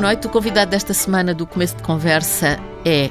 noite. 0.00 0.26
O 0.26 0.30
convidado 0.30 0.70
desta 0.70 0.94
semana 0.94 1.34
do 1.34 1.46
começo 1.46 1.76
de 1.76 1.82
conversa 1.82 2.58
é 2.86 3.10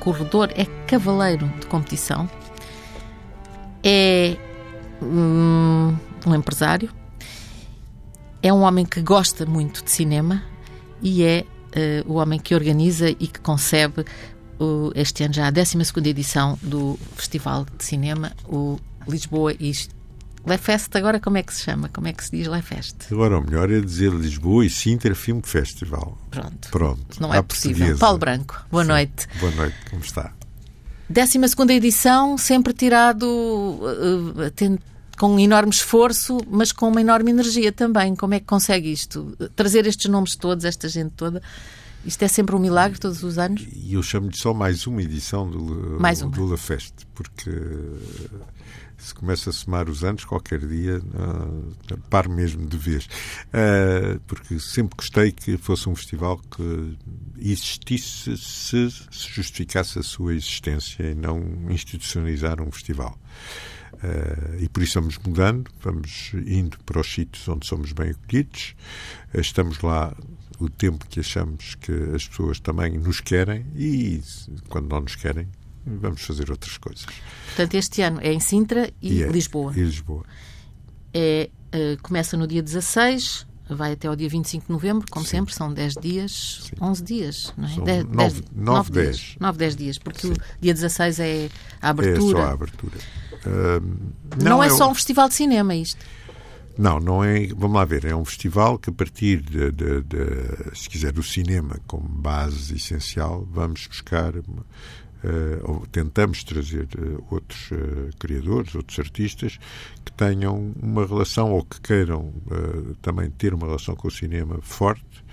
corredor, 0.00 0.50
é 0.56 0.64
cavaleiro 0.86 1.46
de 1.60 1.66
competição, 1.66 2.28
é 3.84 4.36
hum, 5.00 5.96
um 6.26 6.34
empresário, 6.34 6.90
é 8.42 8.52
um 8.52 8.62
homem 8.62 8.84
que 8.84 9.00
gosta 9.00 9.46
muito 9.46 9.84
de 9.84 9.90
cinema 9.92 10.42
e 11.00 11.22
é 11.22 11.44
uh, 12.04 12.12
o 12.12 12.16
homem 12.16 12.40
que 12.40 12.54
organiza 12.54 13.08
e 13.10 13.28
que 13.28 13.38
concebe 13.38 14.04
uh, 14.58 14.90
este 14.94 15.22
ano 15.22 15.34
já 15.34 15.46
a 15.46 15.50
12 15.50 15.78
edição 16.04 16.58
do 16.62 16.98
Festival 17.14 17.64
de 17.78 17.84
Cinema, 17.84 18.32
o 18.48 18.78
Lisboa 19.06 19.52
e 19.52 19.72
Lefest 20.46 20.94
agora 20.96 21.18
como 21.18 21.38
é 21.38 21.42
que 21.42 21.52
se 21.52 21.62
chama? 21.62 21.88
Como 21.88 22.06
é 22.06 22.12
que 22.12 22.24
se 22.24 22.30
diz 22.30 22.46
Lefest? 22.46 23.12
Agora 23.12 23.38
o 23.38 23.42
melhor 23.44 23.68
é 23.68 23.80
dizer 23.80 24.12
Lisboa 24.12 24.64
e 24.64 24.70
Sintra 24.70 25.12
Film 25.14 25.40
Festival. 25.42 26.16
Pronto. 26.30 26.70
Pronto. 26.70 27.20
Não 27.20 27.34
é 27.34 27.42
possível. 27.42 27.78
Portuguesa. 27.78 27.98
Paulo 27.98 28.18
Branco, 28.18 28.64
boa 28.70 28.84
Sim. 28.84 28.88
noite. 28.88 29.28
Boa 29.40 29.52
noite, 29.52 29.76
como 29.90 30.02
está? 30.02 30.32
12 31.08 31.48
segunda 31.48 31.72
edição, 31.72 32.38
sempre 32.38 32.72
tirado 32.72 33.24
uh, 33.24 34.30
uh, 34.30 34.78
com 35.18 35.34
um 35.34 35.40
enorme 35.40 35.72
esforço, 35.72 36.38
mas 36.48 36.70
com 36.70 36.88
uma 36.88 37.00
enorme 37.00 37.30
energia 37.30 37.72
também. 37.72 38.14
Como 38.14 38.34
é 38.34 38.40
que 38.40 38.46
consegue 38.46 38.92
isto? 38.92 39.36
Trazer 39.56 39.84
estes 39.86 40.08
nomes 40.08 40.36
todos, 40.36 40.64
esta 40.64 40.88
gente 40.88 41.10
toda? 41.16 41.42
Isto 42.04 42.22
é 42.22 42.28
sempre 42.28 42.54
um 42.54 42.60
milagre 42.60 43.00
todos 43.00 43.24
os 43.24 43.36
anos? 43.36 43.66
E 43.74 43.94
eu 43.94 44.02
chamo-lhe 44.02 44.36
só 44.36 44.54
mais 44.54 44.86
uma 44.86 45.02
edição 45.02 45.50
do, 45.50 45.98
mais 46.00 46.22
uma. 46.22 46.30
do 46.30 46.46
La 46.46 46.56
Feste, 46.56 47.04
porque 47.14 47.50
se 49.06 49.14
começa 49.14 49.50
a 49.50 49.52
somar 49.52 49.88
os 49.88 50.02
anos, 50.02 50.24
qualquer 50.24 50.60
dia 50.66 50.98
uh, 50.98 51.98
paro 52.10 52.30
mesmo 52.30 52.66
de 52.66 52.76
vez. 52.76 53.06
Uh, 53.06 54.20
porque 54.26 54.58
sempre 54.58 54.96
gostei 54.96 55.32
que 55.32 55.56
fosse 55.56 55.88
um 55.88 55.94
festival 55.94 56.38
que 56.38 56.98
existisse 57.38 58.36
se, 58.36 58.90
se 58.90 59.28
justificasse 59.28 59.98
a 59.98 60.02
sua 60.02 60.34
existência 60.34 61.04
e 61.04 61.14
não 61.14 61.40
institucionalizar 61.70 62.60
um 62.60 62.70
festival. 62.70 63.18
Uh, 63.94 64.62
e 64.62 64.68
por 64.68 64.82
isso 64.82 65.00
vamos 65.00 65.18
mudando, 65.18 65.70
vamos 65.80 66.32
indo 66.46 66.78
para 66.84 67.00
os 67.00 67.12
sítios 67.12 67.48
onde 67.48 67.66
somos 67.66 67.92
bem 67.92 68.10
acolhidos, 68.10 68.74
estamos 69.34 69.80
lá 69.80 70.14
o 70.58 70.68
tempo 70.68 71.06
que 71.06 71.20
achamos 71.20 71.74
que 71.76 71.92
as 72.14 72.26
pessoas 72.26 72.60
também 72.60 72.98
nos 72.98 73.20
querem 73.20 73.64
e 73.74 74.20
quando 74.68 74.88
não 74.88 75.00
nos 75.00 75.14
querem 75.14 75.48
vamos 75.86 76.22
fazer 76.22 76.50
outras 76.50 76.76
coisas. 76.76 77.06
Portanto, 77.46 77.74
este 77.74 78.02
ano 78.02 78.20
é 78.20 78.32
em 78.32 78.40
Sintra 78.40 78.90
e, 79.00 79.14
e 79.14 79.22
é, 79.22 79.28
Lisboa. 79.28 79.72
E 79.74 79.80
Lisboa. 79.80 80.24
É, 81.14 81.48
uh, 81.74 82.02
começa 82.02 82.36
no 82.36 82.46
dia 82.46 82.62
16, 82.62 83.46
vai 83.68 83.92
até 83.92 84.08
ao 84.08 84.16
dia 84.16 84.28
25 84.28 84.66
de 84.66 84.72
novembro, 84.72 85.06
como 85.10 85.24
Sim. 85.24 85.38
sempre, 85.38 85.54
são 85.54 85.72
10 85.72 85.94
dias, 85.94 86.68
Sim. 86.68 86.76
11 86.80 87.02
dias, 87.02 87.54
não 87.56 87.66
é? 87.66 87.74
São 87.74 87.84
10, 87.84 88.04
9, 88.04 88.14
10, 88.14 88.44
9, 88.54 88.90
10. 88.90 89.16
Dias, 89.16 89.36
9, 89.40 89.58
10 89.58 89.76
dias, 89.76 89.98
porque 89.98 90.26
Sim. 90.26 90.32
o 90.32 90.60
dia 90.60 90.74
16 90.74 91.20
é 91.20 91.48
a 91.80 91.90
abertura. 91.90 92.38
É 92.38 92.42
só 92.42 92.48
a 92.48 92.52
abertura. 92.52 92.98
Uh, 93.46 93.80
não, 94.38 94.44
não, 94.44 94.62
é, 94.62 94.66
é 94.66 94.70
só 94.70 94.90
um 94.90 94.94
festival 94.94 95.28
de 95.28 95.34
cinema 95.34 95.74
isto. 95.74 96.04
Não, 96.78 97.00
não 97.00 97.24
é. 97.24 97.46
Vamos 97.46 97.76
lá 97.76 97.84
ver. 97.84 98.04
É 98.04 98.14
um 98.14 98.24
festival 98.24 98.78
que, 98.78 98.90
a 98.90 98.92
partir 98.92 99.40
de, 99.40 99.72
de, 99.72 100.02
de 100.02 100.78
se 100.78 100.88
quiser, 100.88 101.18
o 101.18 101.22
cinema 101.22 101.80
como 101.86 102.06
base 102.06 102.74
essencial, 102.74 103.46
vamos 103.50 103.86
buscar 103.86 104.34
Uh, 105.24 105.86
tentamos 105.90 106.44
trazer 106.44 106.86
uh, 106.98 107.24
outros 107.30 107.70
uh, 107.70 108.10
criadores, 108.18 108.74
outros 108.74 108.98
artistas 108.98 109.58
que 110.04 110.12
tenham 110.12 110.72
uma 110.80 111.06
relação 111.06 111.52
ou 111.52 111.64
que 111.64 111.80
queiram 111.80 112.32
também 113.02 113.30
ter 113.30 113.52
uma 113.52 113.66
relação 113.66 113.96
com 113.96 114.08
o 114.08 114.10
cinema 114.10 114.60
forte 114.62 115.24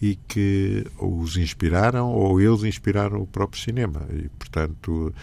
e 0.00 0.16
que 0.16 0.84
os 0.98 1.36
inspiraram 1.36 2.12
ou 2.12 2.40
eles 2.40 2.64
inspiraram 2.64 3.22
o 3.22 3.26
próprio 3.26 3.62
cinema. 3.62 4.06
E, 4.12 4.28
portanto, 4.30 5.14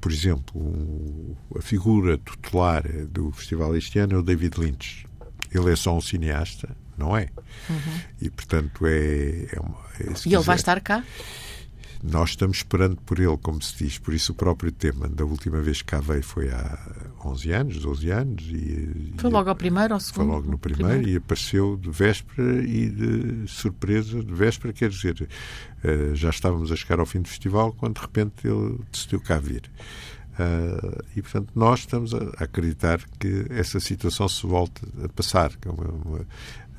por 0.00 0.12
exemplo, 0.12 0.60
um, 0.60 1.34
a 1.58 1.62
figura 1.62 2.18
tutelar 2.18 2.84
do 3.06 3.32
festival 3.32 3.74
este 3.76 3.98
ano 3.98 4.14
é 4.14 4.18
o 4.18 4.22
David 4.22 4.60
Lynch. 4.60 5.06
Ele 5.52 5.72
é 5.72 5.76
só 5.76 5.96
um 5.96 6.00
cineasta, 6.00 6.76
não 6.96 7.16
é? 7.16 7.30
Uhum. 7.68 8.00
E, 8.20 8.30
portanto, 8.30 8.86
é. 8.86 9.46
é, 9.50 9.60
uma, 9.60 9.78
é 9.98 10.12
e 10.26 10.34
ele 10.34 10.44
vai 10.44 10.56
estar 10.56 10.80
cá? 10.80 11.02
Nós 12.02 12.30
estamos 12.30 12.58
esperando 12.58 12.96
por 12.96 13.18
ele, 13.18 13.36
como 13.36 13.60
se 13.60 13.76
diz. 13.76 13.98
Por 13.98 14.14
isso, 14.14 14.32
o 14.32 14.34
próprio 14.34 14.72
tema 14.72 15.08
da 15.08 15.24
última 15.24 15.60
vez 15.60 15.82
que 15.82 15.88
cá 15.88 16.00
veio 16.00 16.22
foi 16.22 16.48
há 16.50 16.78
11 17.24 17.52
anos, 17.52 17.78
12 17.78 18.10
anos. 18.10 18.44
E, 18.44 19.14
foi 19.18 19.30
e, 19.30 19.32
logo 19.32 19.48
ao 19.48 19.56
primeiro 19.56 19.94
ou 19.94 20.00
segundo? 20.00 20.26
Foi 20.26 20.34
logo 20.34 20.50
no 20.50 20.58
primeiro, 20.58 20.88
primeiro, 20.88 21.10
e 21.10 21.16
apareceu 21.16 21.76
de 21.76 21.90
véspera 21.90 22.62
e 22.62 22.88
de 22.88 23.48
surpresa, 23.48 24.22
de 24.22 24.32
véspera, 24.32 24.72
quer 24.72 24.88
dizer, 24.88 25.28
uh, 25.84 26.14
já 26.14 26.30
estávamos 26.30 26.72
a 26.72 26.76
chegar 26.76 27.00
ao 27.00 27.06
fim 27.06 27.20
do 27.20 27.28
festival 27.28 27.72
quando 27.72 27.96
de 27.96 28.00
repente 28.00 28.46
ele 28.46 28.78
decidiu 28.90 29.20
cá 29.20 29.38
vir. 29.38 29.70
Uh, 30.40 31.04
e, 31.14 31.20
portanto, 31.20 31.50
nós 31.54 31.80
estamos 31.80 32.14
a 32.14 32.18
acreditar 32.38 33.00
que 33.18 33.44
essa 33.50 33.78
situação 33.78 34.26
se 34.26 34.46
volte 34.46 34.80
a 35.04 35.08
passar. 35.08 35.54
Que 35.56 35.68
é 35.68 35.70
uma, 35.70 35.84
uma, 35.84 36.26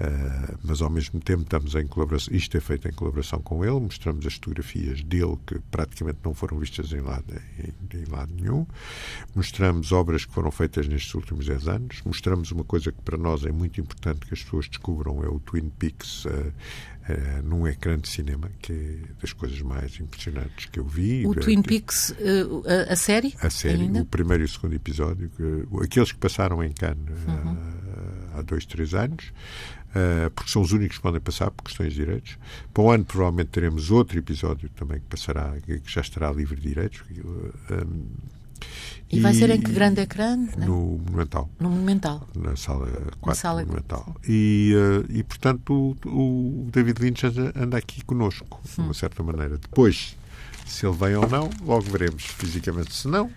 Uh, 0.01 0.57
mas 0.63 0.81
ao 0.81 0.89
mesmo 0.89 1.19
tempo 1.19 1.43
estamos 1.43 1.75
em 1.75 1.85
colaboração, 1.85 2.33
isto 2.33 2.57
é 2.57 2.59
feito 2.59 2.87
em 2.87 2.91
colaboração 2.91 3.39
com 3.39 3.63
ele, 3.63 3.79
mostramos 3.79 4.25
as 4.25 4.33
fotografias 4.33 5.03
dele 5.03 5.37
que 5.45 5.59
praticamente 5.69 6.17
não 6.25 6.33
foram 6.33 6.57
vistas 6.57 6.91
em 6.91 7.01
lado, 7.01 7.25
em, 7.59 7.99
em 7.99 8.05
lado 8.05 8.33
nenhum, 8.33 8.65
mostramos 9.35 9.91
obras 9.91 10.25
que 10.25 10.33
foram 10.33 10.49
feitas 10.49 10.87
nestes 10.87 11.13
últimos 11.13 11.45
10 11.45 11.67
anos, 11.67 12.01
mostramos 12.03 12.51
uma 12.51 12.63
coisa 12.63 12.91
que 12.91 12.99
para 13.03 13.15
nós 13.15 13.45
é 13.45 13.51
muito 13.51 13.79
importante 13.79 14.25
que 14.25 14.33
as 14.33 14.41
pessoas 14.41 14.67
descubram, 14.67 15.23
é 15.23 15.27
o 15.27 15.39
Twin 15.39 15.69
Peaks 15.69 16.25
uh, 16.25 16.29
uh, 16.29 16.53
num 17.43 17.67
ecrã 17.67 17.99
de 17.99 18.09
cinema, 18.09 18.49
que 18.59 18.73
é 18.73 19.21
das 19.21 19.33
coisas 19.33 19.61
mais 19.61 19.99
impressionantes 19.99 20.65
que 20.65 20.79
eu 20.79 20.85
vi. 20.85 21.27
O 21.27 21.35
Twin 21.35 21.61
Peaks, 21.61 22.15
a, 22.89 22.93
a, 22.93 22.95
série? 22.95 23.35
A 23.39 23.51
série, 23.51 23.83
ainda? 23.83 24.01
o 24.01 24.05
primeiro 24.05 24.41
e 24.41 24.45
o 24.45 24.49
segundo 24.49 24.73
episódio, 24.73 25.29
que, 25.29 25.83
aqueles 25.83 26.11
que 26.11 26.17
passaram 26.17 26.63
em 26.63 26.71
Cannes 26.71 27.19
uhum. 27.27 27.57
há 28.33 28.41
dois, 28.41 28.65
três 28.65 28.95
anos, 28.95 29.31
porque 30.35 30.51
são 30.51 30.61
os 30.61 30.71
únicos 30.71 30.97
que 30.97 31.03
podem 31.03 31.19
passar 31.21 31.51
por 31.51 31.63
questões 31.63 31.93
de 31.93 31.99
direitos. 31.99 32.37
Para 32.73 32.83
o 32.83 32.91
ano, 32.91 33.05
provavelmente, 33.05 33.49
teremos 33.49 33.91
outro 33.91 34.17
episódio 34.17 34.69
também 34.69 34.99
que 34.99 35.05
passará, 35.05 35.53
que 35.59 35.81
já 35.85 36.01
estará 36.01 36.31
livre 36.31 36.59
de 36.59 36.69
direitos. 36.69 37.03
E, 39.09 39.17
e, 39.17 39.19
vai 39.19 39.33
ser 39.33 39.49
em 39.49 39.59
que 39.59 39.71
grande 39.71 40.01
ecrã? 40.01 40.37
No 40.57 40.99
Monumental. 41.05 41.49
No 41.59 41.69
Monumental. 41.69 42.27
Na 42.35 42.55
sala 42.55 42.87
4 42.87 43.15
Na 43.25 43.35
sala 43.35 43.61
Monumental. 43.65 44.15
E, 44.27 44.73
uh, 44.75 45.11
e 45.11 45.23
portanto, 45.23 45.97
o, 46.05 46.65
o, 46.65 46.69
David 46.71 47.01
Lynch 47.01 47.25
anda 47.55 47.77
aqui 47.77 48.03
conosco, 48.05 48.61
de 48.63 48.79
uma 48.79 48.91
hum. 48.91 48.93
certa 48.93 49.21
maneira. 49.21 49.57
Depois, 49.57 50.15
se 50.65 50.85
ele 50.85 50.95
vem 50.95 51.15
ou 51.15 51.27
não, 51.27 51.49
logo 51.65 51.83
veremos 51.89 52.23
fisicamente. 52.23 52.93
Se 52.93 53.07
não, 53.07 53.29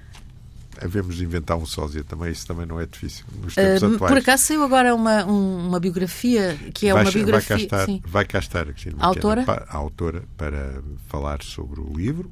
havemos 0.80 1.16
de 1.16 1.24
inventar 1.24 1.56
um 1.56 1.66
sósia 1.66 2.04
também, 2.04 2.30
isso 2.30 2.46
também 2.46 2.66
não 2.66 2.80
é 2.80 2.86
difícil 2.86 3.24
nos 3.42 3.54
tempos 3.54 3.82
uh, 3.82 3.94
atuais. 3.94 4.12
Por 4.12 4.18
acaso 4.18 4.42
saiu 4.44 4.62
agora 4.62 4.94
uma, 4.94 5.24
um, 5.24 5.68
uma 5.68 5.80
biografia, 5.80 6.56
que 6.72 6.88
é 6.88 6.92
vai, 6.92 7.04
uma 7.04 7.10
biografia... 7.10 7.56
Vai 7.56 7.66
cá 7.66 7.76
estar, 7.76 7.86
sim. 7.86 8.02
vai 8.06 8.24
cá 8.24 8.38
estar 8.38 8.66
Cristina 8.66 8.96
a 8.98 9.06
autora? 9.06 9.44
a 9.46 9.76
autora 9.76 10.22
para 10.36 10.82
falar 11.08 11.42
sobre 11.42 11.80
o 11.80 11.92
livro. 11.96 12.30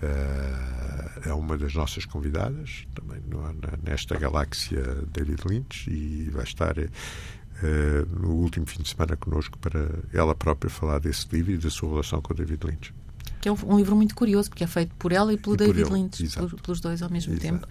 Uh, 0.00 1.28
é 1.28 1.32
uma 1.32 1.58
das 1.58 1.74
nossas 1.74 2.04
convidadas 2.04 2.86
também 2.94 3.20
no, 3.26 3.42
nesta 3.82 4.16
galáxia 4.16 4.80
David 5.12 5.42
Lynch 5.44 5.90
e 5.90 6.30
vai 6.30 6.44
estar 6.44 6.78
uh, 6.78 8.20
no 8.20 8.30
último 8.34 8.64
fim 8.64 8.80
de 8.80 8.90
semana 8.90 9.16
connosco 9.16 9.58
para 9.58 9.90
ela 10.12 10.36
própria 10.36 10.70
falar 10.70 11.00
desse 11.00 11.26
livro 11.32 11.50
e 11.50 11.58
da 11.58 11.68
sua 11.68 11.90
relação 11.90 12.22
com 12.22 12.32
o 12.32 12.36
David 12.36 12.64
Lynch 12.64 12.94
que 13.40 13.48
é 13.48 13.52
um, 13.52 13.76
livro 13.76 13.94
muito 13.96 14.14
curioso, 14.14 14.48
porque 14.48 14.64
é 14.64 14.66
feito 14.66 14.94
por 14.98 15.12
ela 15.12 15.32
e 15.32 15.36
pelo 15.36 15.54
e 15.54 15.58
David 15.58 15.90
Lynch, 15.90 16.28
pelos 16.62 16.80
dois 16.80 17.02
ao 17.02 17.10
mesmo 17.10 17.32
exato. 17.32 17.46
tempo. 17.46 17.66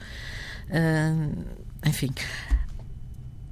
Uh, 0.70 1.46
enfim. 1.86 2.12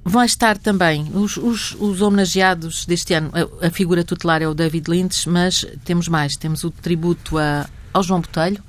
Vão 0.04 0.22
estar 0.22 0.56
também 0.56 1.10
os, 1.12 1.36
os, 1.36 1.74
os, 1.80 2.00
homenageados 2.00 2.86
deste 2.86 3.12
ano. 3.12 3.30
A, 3.32 3.66
a, 3.66 3.70
figura 3.70 4.04
tutelar 4.04 4.40
é 4.40 4.46
o 4.46 4.54
David 4.54 4.88
Lynch, 4.88 5.28
mas 5.28 5.66
temos 5.84 6.06
mais. 6.06 6.36
Temos 6.36 6.62
o 6.62 6.70
tributo 6.70 7.36
a, 7.38 7.68
ao 7.92 8.02
João 8.02 8.20
Botelho, 8.20 8.62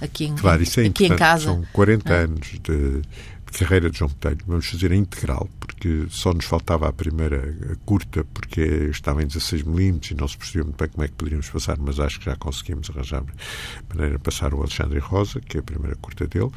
aqui 0.00 0.26
em, 0.26 0.36
claro, 0.36 0.62
isso 0.62 0.78
é 0.78 0.86
aqui 0.86 1.06
em 1.06 1.16
casa. 1.16 1.46
São 1.46 1.64
40 1.72 2.12
ah. 2.12 2.16
anos 2.16 2.48
de 2.62 3.02
carreira 3.58 3.88
de 3.88 3.98
João 3.98 4.10
Botelho. 4.10 4.38
Vamos 4.46 4.66
fazer 4.66 4.90
a 4.90 4.96
integral, 4.96 5.48
porque 5.60 6.06
só 6.10 6.32
nos 6.34 6.44
faltava 6.44 6.88
a 6.88 6.92
primeira 6.92 7.56
a 7.72 7.76
curta, 7.86 8.24
porque 8.24 8.60
estava 8.90 9.22
em 9.22 9.26
16mm 9.26 10.10
e 10.10 10.14
não 10.14 10.26
se 10.26 10.36
percebia 10.36 10.64
muito 10.64 10.76
bem 10.76 10.88
como 10.88 11.04
é 11.04 11.08
que 11.08 11.14
poderíamos 11.14 11.48
passar, 11.48 11.78
mas 11.78 12.00
acho 12.00 12.18
que 12.18 12.24
já 12.24 12.36
conseguimos 12.36 12.90
arranjar 12.90 13.22
maneira 13.88 14.16
de 14.16 14.22
passar 14.22 14.52
o 14.52 14.58
Alexandre 14.58 14.98
Rosa, 14.98 15.40
que 15.40 15.56
é 15.56 15.60
a 15.60 15.62
primeira 15.62 15.94
curta 15.96 16.26
dele, 16.26 16.50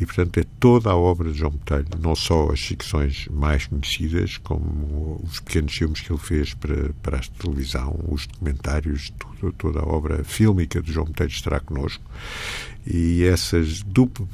e 0.00 0.06
portanto 0.06 0.38
é 0.38 0.44
toda 0.58 0.90
a 0.90 0.96
obra 0.96 1.30
de 1.30 1.38
João 1.38 1.52
Botelho, 1.52 1.86
não 2.00 2.16
só 2.16 2.50
as 2.50 2.60
ficções 2.60 3.28
mais 3.28 3.66
conhecidas, 3.66 4.38
como 4.38 5.20
os 5.22 5.40
pequenos 5.40 5.74
filmes 5.74 6.00
que 6.00 6.10
ele 6.10 6.20
fez 6.20 6.54
para, 6.54 6.90
para 7.02 7.18
a 7.18 7.20
televisão, 7.20 7.98
os 8.08 8.26
documentários, 8.26 9.12
tudo, 9.18 9.52
toda 9.52 9.80
a 9.80 9.84
obra 9.84 10.24
fílmica 10.24 10.80
de 10.80 10.92
João 10.92 11.06
Botelho 11.06 11.30
estará 11.30 11.60
connosco 11.60 12.02
e 12.86 13.24
essas 13.24 13.82
duplo, 13.82 14.28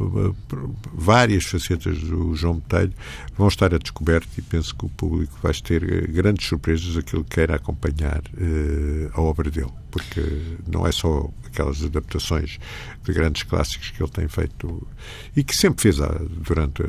várias 0.94 1.44
facetas 1.44 1.98
do 1.98 2.34
João 2.34 2.54
Botelho 2.54 2.92
vão 3.36 3.48
estar 3.48 3.74
a 3.74 3.78
descoberto 3.78 4.28
e 4.38 4.42
penso 4.42 4.74
que 4.74 4.86
o 4.86 4.88
público 4.88 5.36
vai 5.42 5.52
ter 5.54 5.82
eh, 5.82 6.06
grandes 6.06 6.46
surpresas 6.46 6.96
aquilo 6.96 7.24
que 7.24 7.36
queira 7.36 7.56
acompanhar 7.56 8.20
uh, 8.20 9.10
a 9.12 9.20
obra 9.20 9.50
dele, 9.50 9.70
porque 9.96 10.22
não 10.70 10.86
é 10.86 10.92
só 10.92 11.30
aquelas 11.46 11.82
adaptações 11.82 12.58
de 13.02 13.12
grandes 13.14 13.44
clássicos 13.44 13.90
que 13.90 14.02
ele 14.02 14.10
tem 14.10 14.28
feito 14.28 14.86
e 15.34 15.42
que 15.42 15.56
sempre 15.56 15.80
fez 15.80 15.98
ah, 16.02 16.20
durante, 16.20 16.82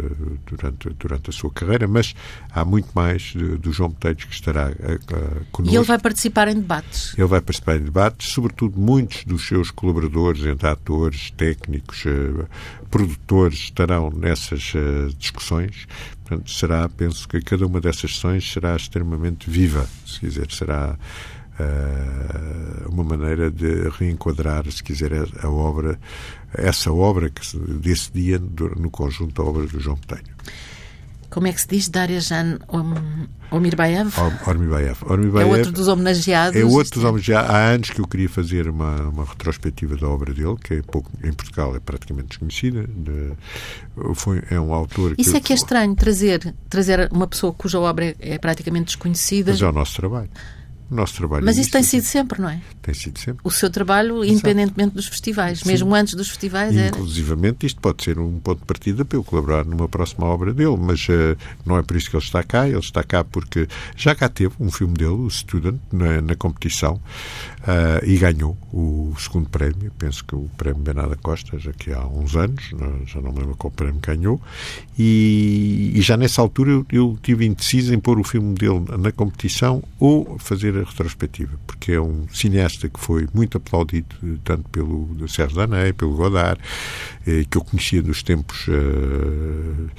durante, 0.45 0.89
durante 0.89 1.29
a 1.29 1.33
sua 1.33 1.49
carreira, 1.51 1.87
mas 1.87 2.13
há 2.51 2.65
muito 2.65 2.89
mais 2.93 3.33
do 3.33 3.71
João 3.71 3.91
Botelhos 3.91 4.25
que 4.25 4.33
estará 4.33 4.69
uh, 4.69 5.45
connosco. 5.53 5.73
E 5.73 5.77
ele 5.77 5.85
vai 5.85 5.97
participar 5.97 6.49
em 6.49 6.55
debates? 6.55 7.13
Ele 7.17 7.27
vai 7.27 7.39
participar 7.39 7.77
em 7.77 7.83
debates, 7.83 8.27
sobretudo 8.27 8.77
muitos 8.77 9.23
dos 9.23 9.47
seus 9.47 9.71
colaboradores, 9.71 10.45
entre 10.45 10.67
atores, 10.67 11.31
técnicos, 11.31 12.03
produtores, 12.91 13.59
estarão 13.59 14.09
nessas 14.09 14.73
discussões. 15.17 15.87
Portanto, 16.25 16.51
será, 16.51 16.89
penso 16.89 17.25
que 17.25 17.39
cada 17.39 17.65
uma 17.65 17.79
dessas 17.79 18.11
sessões 18.11 18.51
será 18.51 18.75
extremamente 18.75 19.49
viva, 19.49 19.87
se 20.05 20.19
quiser, 20.19 20.51
será 20.51 20.97
uma 22.89 23.03
maneira 23.03 23.49
de 23.51 23.89
reenquadrar, 23.89 24.69
se 24.71 24.83
quiser, 24.83 25.11
a 25.41 25.49
obra, 25.49 25.99
essa 26.53 26.91
obra 26.91 27.29
que 27.29 27.57
desse 27.57 28.11
dia 28.11 28.39
no 28.39 28.89
conjunto 28.89 29.33
da 29.33 29.47
obra 29.47 29.65
do 29.65 29.79
João 29.79 29.97
Botelho 29.97 30.37
como 31.29 31.47
é 31.47 31.53
que 31.53 31.61
se 31.61 31.67
diz? 31.67 31.89
Daryajan 31.89 32.57
Omirbaev? 33.51 34.11
Ormibaev. 34.47 34.97
É 35.39 35.45
outro 35.45 35.71
dos 35.71 35.87
homenageados. 35.87 36.59
É 36.59 36.65
outro 36.65 36.95
dos 36.95 37.03
homenageados. 37.03 37.49
Há 37.49 37.57
anos 37.57 37.89
que 37.89 37.99
eu 37.99 38.07
queria 38.07 38.29
fazer 38.29 38.69
uma, 38.69 39.01
uma 39.09 39.25
retrospectiva 39.25 39.95
da 39.97 40.07
obra 40.07 40.33
dele, 40.33 40.55
que 40.63 40.75
é 40.75 40.81
pouco, 40.81 41.11
em 41.23 41.33
Portugal 41.33 41.75
é 41.75 41.79
praticamente 41.79 42.29
desconhecida. 42.29 42.87
De, 42.87 43.33
foi, 44.15 44.41
é 44.49 44.59
um 44.59 44.73
autor 44.73 45.15
Isso 45.17 45.35
é 45.35 45.39
que 45.39 45.51
é 45.51 45.55
estranho, 45.55 45.95
trazer, 45.95 46.55
trazer 46.69 47.09
uma 47.11 47.27
pessoa 47.27 47.53
cuja 47.53 47.79
obra 47.79 48.15
é 48.19 48.37
praticamente 48.37 48.85
desconhecida. 48.85 49.51
Mas 49.51 49.61
é 49.61 49.67
o 49.67 49.71
nosso 49.71 49.95
trabalho. 49.95 50.29
O 50.89 50.95
nosso 50.95 51.15
trabalho 51.15 51.43
Mas 51.43 51.57
é 51.57 51.61
isso 51.61 51.71
tem 51.71 51.83
sido 51.83 52.03
sempre, 52.03 52.41
não 52.41 52.49
é? 52.49 52.61
Tem 52.81 52.93
sido 52.93 53.19
sempre. 53.19 53.41
O 53.43 53.51
seu 53.51 53.69
trabalho, 53.69 54.23
Exato. 54.23 54.31
independentemente 54.31 54.95
dos 54.95 55.07
festivais, 55.07 55.59
Sim. 55.59 55.67
mesmo 55.67 55.93
antes 55.93 56.13
dos 56.13 56.29
festivais. 56.29 56.73
E, 56.73 56.87
inclusivamente, 56.87 57.65
isto 57.65 57.81
pode 57.81 58.03
ser 58.03 58.17
um 58.17 58.39
ponto 58.39 58.59
de 58.59 58.65
partida 58.65 59.03
para 59.03 59.17
eu 59.17 59.23
colaborar 59.23 59.65
numa 59.65 59.89
próxima 59.89 60.25
obra 60.25 60.53
dele, 60.53 60.77
mas 60.77 61.07
uh, 61.09 61.37
não 61.65 61.77
é 61.77 61.83
por 61.83 61.97
isso 61.97 62.09
que 62.09 62.15
ele 62.15 62.23
está 62.23 62.41
cá. 62.41 62.67
Ele 62.67 62.79
está 62.79 63.03
cá 63.03 63.23
porque 63.23 63.67
já 63.97 64.15
cá 64.15 64.29
teve 64.29 64.53
um 64.59 64.71
filme 64.71 64.93
dele, 64.93 65.11
o 65.11 65.29
Student, 65.29 65.79
na, 65.91 66.21
na 66.21 66.35
competição, 66.35 66.93
uh, 66.93 68.05
e 68.05 68.17
ganhou 68.17 68.57
o 68.71 69.13
segundo 69.19 69.49
prémio. 69.49 69.91
Penso 69.97 70.23
que 70.23 70.35
o 70.35 70.49
prémio 70.55 70.81
Benada 70.81 71.17
Costa, 71.17 71.59
já 71.59 71.73
que 71.73 71.91
há 71.91 72.05
uns 72.05 72.35
anos, 72.35 72.71
já 73.05 73.19
não 73.19 73.33
me 73.33 73.39
lembro 73.39 73.57
qual 73.57 73.71
prémio 73.71 73.99
ganhou, 73.99 74.41
e, 74.97 75.91
e 75.95 76.01
já 76.01 76.15
nessa 76.15 76.41
altura 76.41 76.71
eu, 76.71 76.85
eu 76.91 77.19
tive 77.21 77.45
indeciso 77.45 77.93
em 77.93 77.99
pôr 77.99 78.19
o 78.19 78.23
filme 78.23 78.55
dele 78.55 78.85
na 78.97 79.11
competição 79.11 79.83
ou 79.99 80.37
fazer 80.39 80.76
a 80.81 80.83
retrospectiva, 80.83 81.59
porque 81.65 81.93
é 81.93 82.01
um 82.01 82.27
cineasta 82.29 82.89
que 82.89 82.99
foi 82.99 83.27
muito 83.33 83.57
aplaudido 83.57 84.15
tanto 84.43 84.69
pelo 84.69 85.27
Sérgio 85.27 85.57
Danei, 85.57 85.93
pelo 85.93 86.15
Godard, 86.15 86.59
eh, 87.25 87.45
que 87.49 87.57
eu 87.57 87.63
conhecia 87.63 88.01
dos 88.01 88.23
tempos 88.23 88.65
eh, 88.69 89.91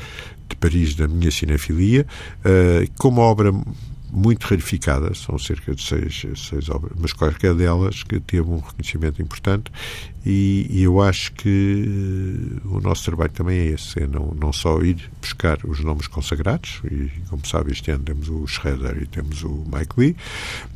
de 0.49 0.57
Paris 0.57 0.95
da 0.95 1.07
minha 1.07 1.31
cinefilia, 1.31 2.07
eh, 2.45 2.89
como 2.99 3.21
obra 3.21 3.53
muito 4.11 4.45
rarificadas, 4.45 5.19
são 5.19 5.39
cerca 5.39 5.75
de 5.75 5.83
seis, 5.83 6.27
seis 6.37 6.69
obras, 6.69 6.93
mas 6.99 7.13
qualquer 7.13 7.55
delas 7.55 8.03
que 8.03 8.19
teve 8.21 8.49
um 8.49 8.59
reconhecimento 8.59 9.21
importante 9.21 9.71
e, 10.27 10.67
e, 10.69 10.83
eu 10.83 11.01
acho 11.01 11.33
que 11.33 11.85
eh, 11.87 12.69
o 12.69 12.81
nosso 12.81 13.05
trabalho 13.05 13.31
também 13.31 13.61
é 13.61 13.67
esse, 13.69 14.03
é 14.03 14.07
não, 14.07 14.35
não 14.39 14.53
só 14.53 14.79
ir 14.83 15.11
buscar 15.23 15.59
os 15.65 15.81
nomes 15.81 16.07
consagrados, 16.07 16.83
e 16.85 17.09
como 17.31 17.47
sabe 17.47 17.73
este 17.73 17.91
ano 17.91 18.05
temos 18.05 18.29
o 18.29 18.47
Schroeder 18.47 19.03
e 19.03 19.07
temos 19.07 19.43
o 19.43 19.65
Mike 19.73 19.95
Lee, 19.97 20.17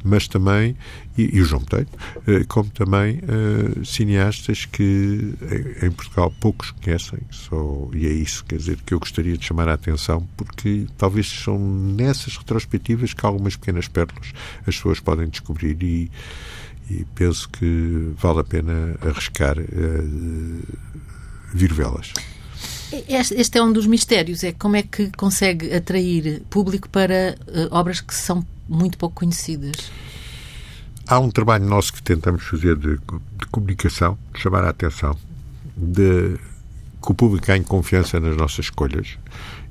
mas 0.05 0.27
também, 0.27 0.75
e, 1.17 1.37
e 1.37 1.41
o 1.41 1.45
João 1.45 1.61
Botelho, 1.63 1.89
eh, 2.27 2.45
como 2.49 2.71
também 2.71 3.19
uh, 3.19 3.85
cineastas 3.85 4.65
que 4.65 5.35
em 5.83 5.91
Portugal 5.91 6.33
poucos 6.41 6.71
conhecem, 6.71 7.19
só, 7.31 7.89
e 7.93 8.07
é 8.07 8.11
isso, 8.11 8.45
quer 8.45 8.57
dizer, 8.57 8.79
que 8.85 8.95
eu 8.95 8.99
gostaria 8.99 9.37
de 9.37 9.45
chamar 9.45 9.69
a 9.69 9.75
atenção, 9.75 10.27
porque 10.37 10.87
talvez 10.97 11.29
são 11.29 11.59
nessas 11.59 12.37
retrospectivas 12.37 13.13
que 13.15 13.27
algumas 13.27 13.57
pequenas 13.57 13.89
pérolas 13.89 14.33
as 14.67 14.77
pessoas 14.77 15.01
podem 15.01 15.29
descobrir 15.29 15.77
e 15.83 16.11
e 16.91 17.07
penso 17.15 17.49
que 17.49 18.13
vale 18.17 18.41
a 18.41 18.45
pena 18.45 18.97
arriscar 19.01 19.59
uh, 19.59 20.63
vir 21.55 21.73
velas. 21.73 22.13
Este 23.09 23.57
é 23.57 23.63
um 23.63 23.73
dos 23.73 23.87
mistérios, 23.87 24.45
é 24.45 24.53
como 24.53 24.77
é 24.77 24.83
que 24.83 25.11
consegue 25.17 25.73
atrair 25.73 26.43
público 26.51 26.89
para 26.91 27.37
uh, 27.49 27.75
obras 27.75 28.01
que 28.01 28.15
são 28.15 28.47
muito 28.69 28.99
pouco 28.99 29.17
conhecidas. 29.17 29.91
Há 31.13 31.19
um 31.19 31.31
trabalho 31.31 31.67
nosso 31.67 31.93
que 31.93 32.03
tentamos 32.03 32.43
fazer 32.43 32.75
de, 32.75 32.97
de 32.97 33.47
comunicação, 33.51 34.17
de 34.33 34.41
chamar 34.41 34.65
a 34.65 34.71
atenção, 34.71 35.15
de 35.77 36.39
que 37.03 37.13
o 37.13 37.15
público 37.15 37.49
ganhe 37.49 37.63
confiança 37.63 38.19
nas 38.19 38.35
nossas 38.35 38.65
escolhas 38.65 39.19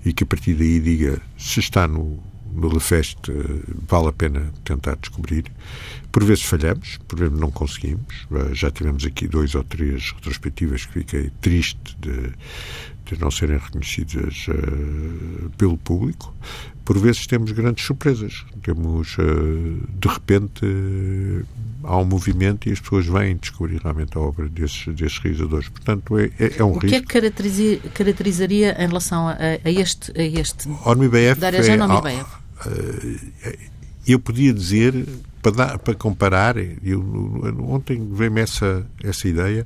e 0.05 0.13
que 0.13 0.23
a 0.23 0.27
partir 0.27 0.53
daí 0.53 0.79
diga 0.79 1.19
se 1.39 1.59
está 1.59 1.87
no, 1.87 2.19
no 2.53 2.71
Lefest 2.71 3.17
vale 3.87 4.09
a 4.09 4.13
pena 4.13 4.53
tentar 4.63 4.95
descobrir. 4.97 5.45
Por 6.11 6.23
vezes 6.23 6.43
falhamos, 6.43 6.99
por 7.07 7.17
vezes 7.17 7.39
não 7.39 7.49
conseguimos. 7.49 8.27
Eh, 8.31 8.53
já 8.53 8.69
tivemos 8.69 9.03
aqui 9.03 9.27
dois 9.27 9.55
ou 9.55 9.63
três 9.63 10.11
retrospectivas 10.11 10.85
que 10.85 10.93
fiquei 10.93 11.31
triste 11.41 11.97
de, 11.99 12.33
de 13.15 13.21
não 13.21 13.31
serem 13.31 13.57
reconhecidas 13.57 14.47
uh, 14.47 15.49
pelo 15.57 15.77
público. 15.77 16.33
Por 16.83 16.97
vezes 16.97 17.27
temos 17.27 17.51
grandes 17.51 17.85
surpresas. 17.85 18.45
Temos, 18.63 19.17
uh, 19.17 19.87
de 19.99 20.07
repente, 20.07 20.65
uh, 20.65 21.45
há 21.83 21.97
um 21.97 22.05
movimento 22.05 22.69
e 22.69 22.71
as 22.71 22.79
pessoas 22.79 23.05
vêm 23.05 23.37
descobrir 23.37 23.81
realmente 23.81 24.17
a 24.17 24.21
obra 24.21 24.47
desses, 24.49 24.87
desses 24.95 25.17
realizadores. 25.19 25.69
Portanto, 25.69 26.17
é, 26.17 26.31
é, 26.39 26.57
é 26.57 26.63
um 26.63 26.71
o 26.71 26.77
risco. 26.77 26.87
O 26.87 26.89
que 26.89 26.95
é 26.95 27.01
que 27.01 27.89
caracterizaria 27.89 28.75
em 28.81 28.87
relação 28.87 29.27
a, 29.27 29.37
a 29.63 29.69
este... 29.69 30.11
A 30.19 30.23
este 30.23 30.69
Ormi 30.85 31.07
BF 31.07 31.41
é, 32.65 33.49
eh, 33.49 33.57
eu 34.07 34.19
podia 34.19 34.53
dizer, 34.53 34.93
para, 35.41 35.51
dar, 35.51 35.79
para 35.79 35.95
comparar, 35.95 36.55
eu, 36.57 37.01
ontem 37.67 38.07
veio-me 38.13 38.41
essa, 38.41 38.85
essa 39.03 39.27
ideia, 39.27 39.65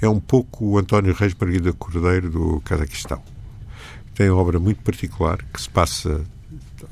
é 0.00 0.08
um 0.08 0.20
pouco 0.20 0.66
o 0.66 0.78
António 0.78 1.14
Reis 1.14 1.34
Margarida 1.34 1.72
Cordeiro 1.72 2.30
do 2.30 2.60
Cazaquistão. 2.60 3.22
Tem 4.14 4.30
uma 4.30 4.40
obra 4.40 4.60
muito 4.60 4.82
particular 4.82 5.38
que 5.52 5.60
se 5.60 5.68
passa 5.68 6.22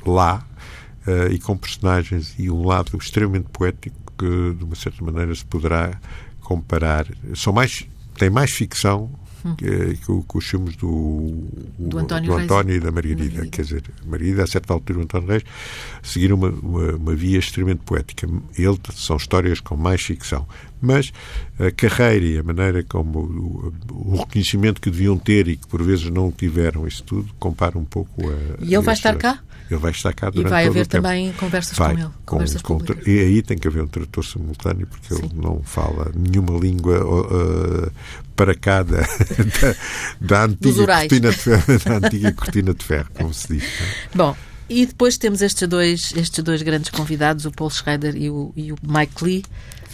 lá 0.05 0.45
uh, 1.07 1.33
e 1.33 1.39
com 1.39 1.57
personagens 1.57 2.35
e 2.39 2.51
um 2.51 2.67
lado 2.67 2.97
extremamente 2.97 3.49
poético 3.53 3.97
que, 4.19 4.55
de 4.55 4.65
uma 4.65 4.75
certa 4.75 5.05
maneira, 5.05 5.35
se 5.35 5.45
poderá 5.45 5.99
comparar. 6.41 7.07
São 7.35 7.53
mais, 7.53 7.87
tem 8.17 8.31
mais 8.31 8.51
ficção 8.51 9.11
que, 9.57 9.97
que, 9.97 10.39
os 10.39 10.45
filmes 10.47 10.77
do, 10.77 11.45
do 11.79 11.99
António, 11.99 12.31
do 12.33 12.39
António 12.39 12.77
e 12.77 12.81
da 12.81 12.91
Margarida. 12.91 13.25
Margarida. 13.25 13.47
Quer 13.49 13.63
dizer, 13.63 13.85
Margarida, 14.07 14.45
a 14.45 14.47
certa 14.47 14.73
altura, 14.73 15.01
o 15.01 15.03
António 15.03 15.29
Reis, 15.29 15.45
seguiram 16.03 16.37
uma, 16.37 16.49
uma, 16.49 16.93
uma, 16.97 17.15
via 17.15 17.39
extremamente 17.39 17.81
poética. 17.85 18.29
Ele 18.57 18.79
são 18.95 19.17
histórias 19.17 19.61
com 19.61 19.77
mais 19.77 20.01
ficção. 20.01 20.47
Mas 20.83 21.13
a 21.59 21.71
carreira 21.71 22.27
e 22.27 22.39
a 22.39 22.43
maneira 22.43 22.83
como 22.83 23.21
o, 23.21 23.73
o 23.91 24.17
reconhecimento 24.17 24.81
que 24.81 24.91
deviam 24.91 25.17
ter 25.17 25.47
e 25.47 25.57
que 25.57 25.67
por 25.69 25.83
vezes 25.83 26.11
não 26.11 26.31
tiveram, 26.33 26.87
isso 26.87 27.05
tudo, 27.05 27.33
compara 27.39 27.79
um 27.79 27.85
pouco 27.85 28.29
a. 28.29 28.65
E 28.65 28.75
ele 28.75 28.83
vai 28.83 28.95
estar 28.95 29.17
cá? 29.17 29.39
Ele 29.71 29.81
vai 29.81 29.93
estar 29.93 30.13
cá 30.13 30.29
durante 30.29 30.49
E 30.49 30.51
vai 30.51 30.67
haver 30.67 30.87
também 30.87 31.33
conversas 31.33 31.79
vai, 31.79 31.95
com 31.95 32.01
ele. 32.01 32.11
Conversas 32.27 32.63
com, 32.63 32.79
com, 32.79 32.93
e 33.09 33.21
aí 33.21 33.43
tem 33.43 33.57
que 33.57 33.67
haver 33.69 33.83
um 33.83 33.87
tradutor 33.87 34.25
simultâneo, 34.25 34.87
porque 34.87 35.15
Sim. 35.15 35.25
ele 35.25 35.41
não 35.41 35.63
fala 35.63 36.11
nenhuma 36.15 36.59
língua 36.59 37.03
uh, 37.05 37.91
para 38.35 38.55
cá 38.55 38.83
da, 38.83 39.01
da, 39.01 39.77
da 40.21 40.45
antiga 40.45 40.87
cortina 40.87 41.31
de 41.31 41.39
ferro, 41.39 41.79
da 41.85 42.07
antiga 42.07 42.33
cortina 42.33 42.75
de 42.75 42.85
ferro, 42.85 43.09
como 43.15 43.33
se 43.33 43.55
diz. 43.55 43.65
É? 43.65 44.17
Bom, 44.17 44.37
e 44.69 44.87
depois 44.87 45.17
temos 45.17 45.43
estes 45.43 45.69
dois, 45.69 46.13
estes 46.17 46.43
dois 46.43 46.63
grandes 46.63 46.91
convidados, 46.91 47.45
o 47.45 47.51
Paul 47.51 47.71
Schrader 47.71 48.17
e 48.17 48.31
o, 48.31 48.53
e 48.57 48.73
o 48.73 48.77
Mike 48.83 49.25
Lee, 49.25 49.45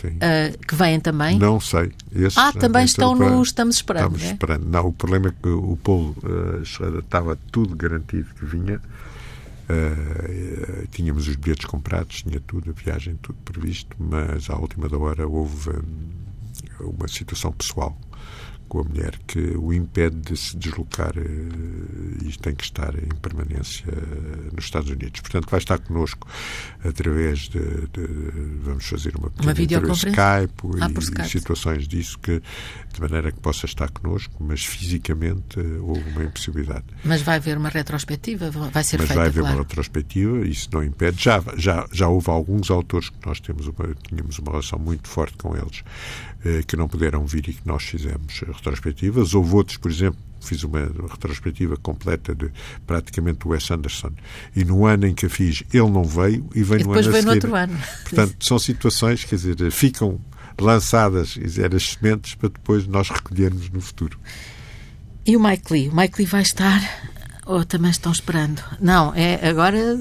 uh, 0.07 0.59
que 0.67 0.75
vêm 0.75 1.00
também. 1.00 1.38
Não 1.38 1.61
sei. 1.61 1.93
Esses, 2.14 2.38
ah, 2.38 2.52
também 2.52 2.85
estão 2.85 3.17
para... 3.17 3.31
no 3.31 3.43
Estamos 3.43 3.76
Esperando. 3.76 4.17
Estamos 4.17 4.23
é? 4.23 4.33
esperando. 4.33 4.64
Não, 4.67 4.87
o 4.87 4.93
problema 4.93 5.28
é 5.28 5.33
que 5.43 5.49
o 5.49 5.76
Paul 5.76 6.14
uh, 6.23 6.64
Schrader 6.64 7.00
estava 7.00 7.37
tudo 7.50 7.76
garantido 7.76 8.28
que 8.35 8.45
vinha. 8.45 8.81
Uh, 9.69 10.87
tínhamos 10.93 11.28
os 11.28 11.37
bilhetes 11.37 11.67
comprados, 11.67 12.23
tinha 12.23 12.40
tudo, 12.40 12.71
a 12.71 12.73
viagem, 12.73 13.17
tudo 13.21 13.38
previsto, 13.45 13.95
mas 13.99 14.49
à 14.49 14.57
última 14.57 14.88
da 14.88 14.97
hora 14.97 15.28
houve 15.28 15.71
um, 15.71 16.88
uma 16.97 17.07
situação 17.07 17.52
pessoal 17.52 17.95
com 18.68 18.80
a 18.80 18.84
mulher 18.84 19.18
que 19.26 19.56
o 19.56 19.72
impede 19.72 20.16
de 20.16 20.37
se 20.37 20.56
deslocar 20.56 21.16
uh, 21.16 22.25
e 22.25 22.37
tem 22.38 22.54
que 22.54 22.64
estar 22.64 22.94
em 22.94 23.08
permanência 23.20 23.87
uh, 23.88 24.54
nos 24.54 24.66
Estados 24.66 24.90
Unidos. 24.90 25.20
Portanto, 25.20 25.48
vai 25.50 25.58
estar 25.58 25.78
connosco 25.78 26.28
através 26.84 27.48
de, 27.48 27.58
de 27.58 28.06
vamos 28.62 28.87
fazer 28.87 29.16
uma, 29.16 29.32
uma 29.40 29.54
videoconferência 29.54 30.08
Skype 30.08 30.62
ah, 30.80 30.88
e, 30.88 30.98
Skype. 30.98 31.28
situações 31.28 31.88
disso 31.88 32.18
que 32.18 32.42
de 32.92 33.00
maneira 33.00 33.32
que 33.32 33.40
possa 33.40 33.66
estar 33.66 33.90
connosco, 33.90 34.34
mas 34.40 34.64
fisicamente 34.64 35.58
uh, 35.58 35.84
houve 35.84 36.08
uma 36.10 36.25
impossibilidade. 36.25 36.84
Mas 37.04 37.22
vai 37.22 37.37
haver 37.37 37.56
uma 37.56 37.68
retrospectiva, 37.68 38.50
vai 38.50 38.84
ser 38.84 38.98
mas 38.98 39.08
feita, 39.08 39.14
vai 39.14 39.28
haver 39.28 39.40
claro. 39.40 39.56
uma 39.56 39.62
retrospectiva, 39.62 40.46
isso 40.46 40.68
não 40.72 40.84
impede. 40.84 41.22
Já 41.22 41.42
já 41.56 41.88
já 41.90 42.08
houve 42.08 42.30
alguns 42.30 42.70
autores 42.70 43.08
que 43.08 43.26
nós 43.26 43.40
temos 43.40 43.66
uma, 43.66 43.94
tínhamos 44.06 44.38
uma 44.38 44.50
relação 44.50 44.78
muito 44.78 45.08
forte 45.08 45.37
com 45.38 45.56
eles 45.56 45.82
que 46.68 46.76
não 46.76 46.87
puderam 46.87 47.26
vir 47.26 47.48
e 47.48 47.52
que 47.52 47.66
nós 47.66 47.82
fizemos 47.82 48.44
retrospectivas. 48.59 49.35
Houve 49.35 49.55
outros, 49.55 49.77
por 49.77 49.91
exemplo, 49.91 50.21
fiz 50.41 50.62
uma 50.62 50.81
retrospectiva 51.11 51.77
completa 51.77 52.35
de 52.35 52.50
praticamente 52.87 53.47
o 53.47 53.50
Wes 53.50 53.71
Anderson 53.71 54.12
e 54.55 54.65
no 54.65 54.87
ano 54.87 55.07
em 55.07 55.15
que 55.15 55.27
a 55.27 55.31
fiz 55.31 55.62
ele 55.73 55.91
não 55.91 56.05
veio 56.05 56.49
e 56.55 56.62
veio 56.62 56.83
e 56.83 56.85
no 56.85 56.93
ano 56.93 57.03
veio 57.03 57.11
a 57.11 57.12
seguir. 57.12 57.27
no 57.27 57.33
outro 57.33 57.55
ano. 57.55 57.79
Portanto, 58.03 58.37
são 58.45 58.59
situações, 58.59 59.25
quer 59.25 59.37
dizer, 59.37 59.71
ficam 59.73 60.21
lançadas 60.61 61.29
dizer, 61.29 61.75
as 61.75 61.91
sementes 61.91 62.35
para 62.35 62.49
depois 62.49 62.87
nós 62.87 63.09
recolhermos 63.09 63.71
no 63.71 63.81
futuro. 63.81 64.19
E 65.25 65.37
o 65.37 65.41
Mike 65.43 65.73
Lee? 65.73 65.88
O 65.88 65.97
Mike 65.97 66.19
Lee 66.19 66.27
vai 66.27 66.43
estar 66.43 66.81
ou 67.47 67.65
também 67.65 67.91
estão 67.91 68.12
esperando? 68.12 68.62
Não, 68.81 69.15
é 69.15 69.49
agora 69.49 69.99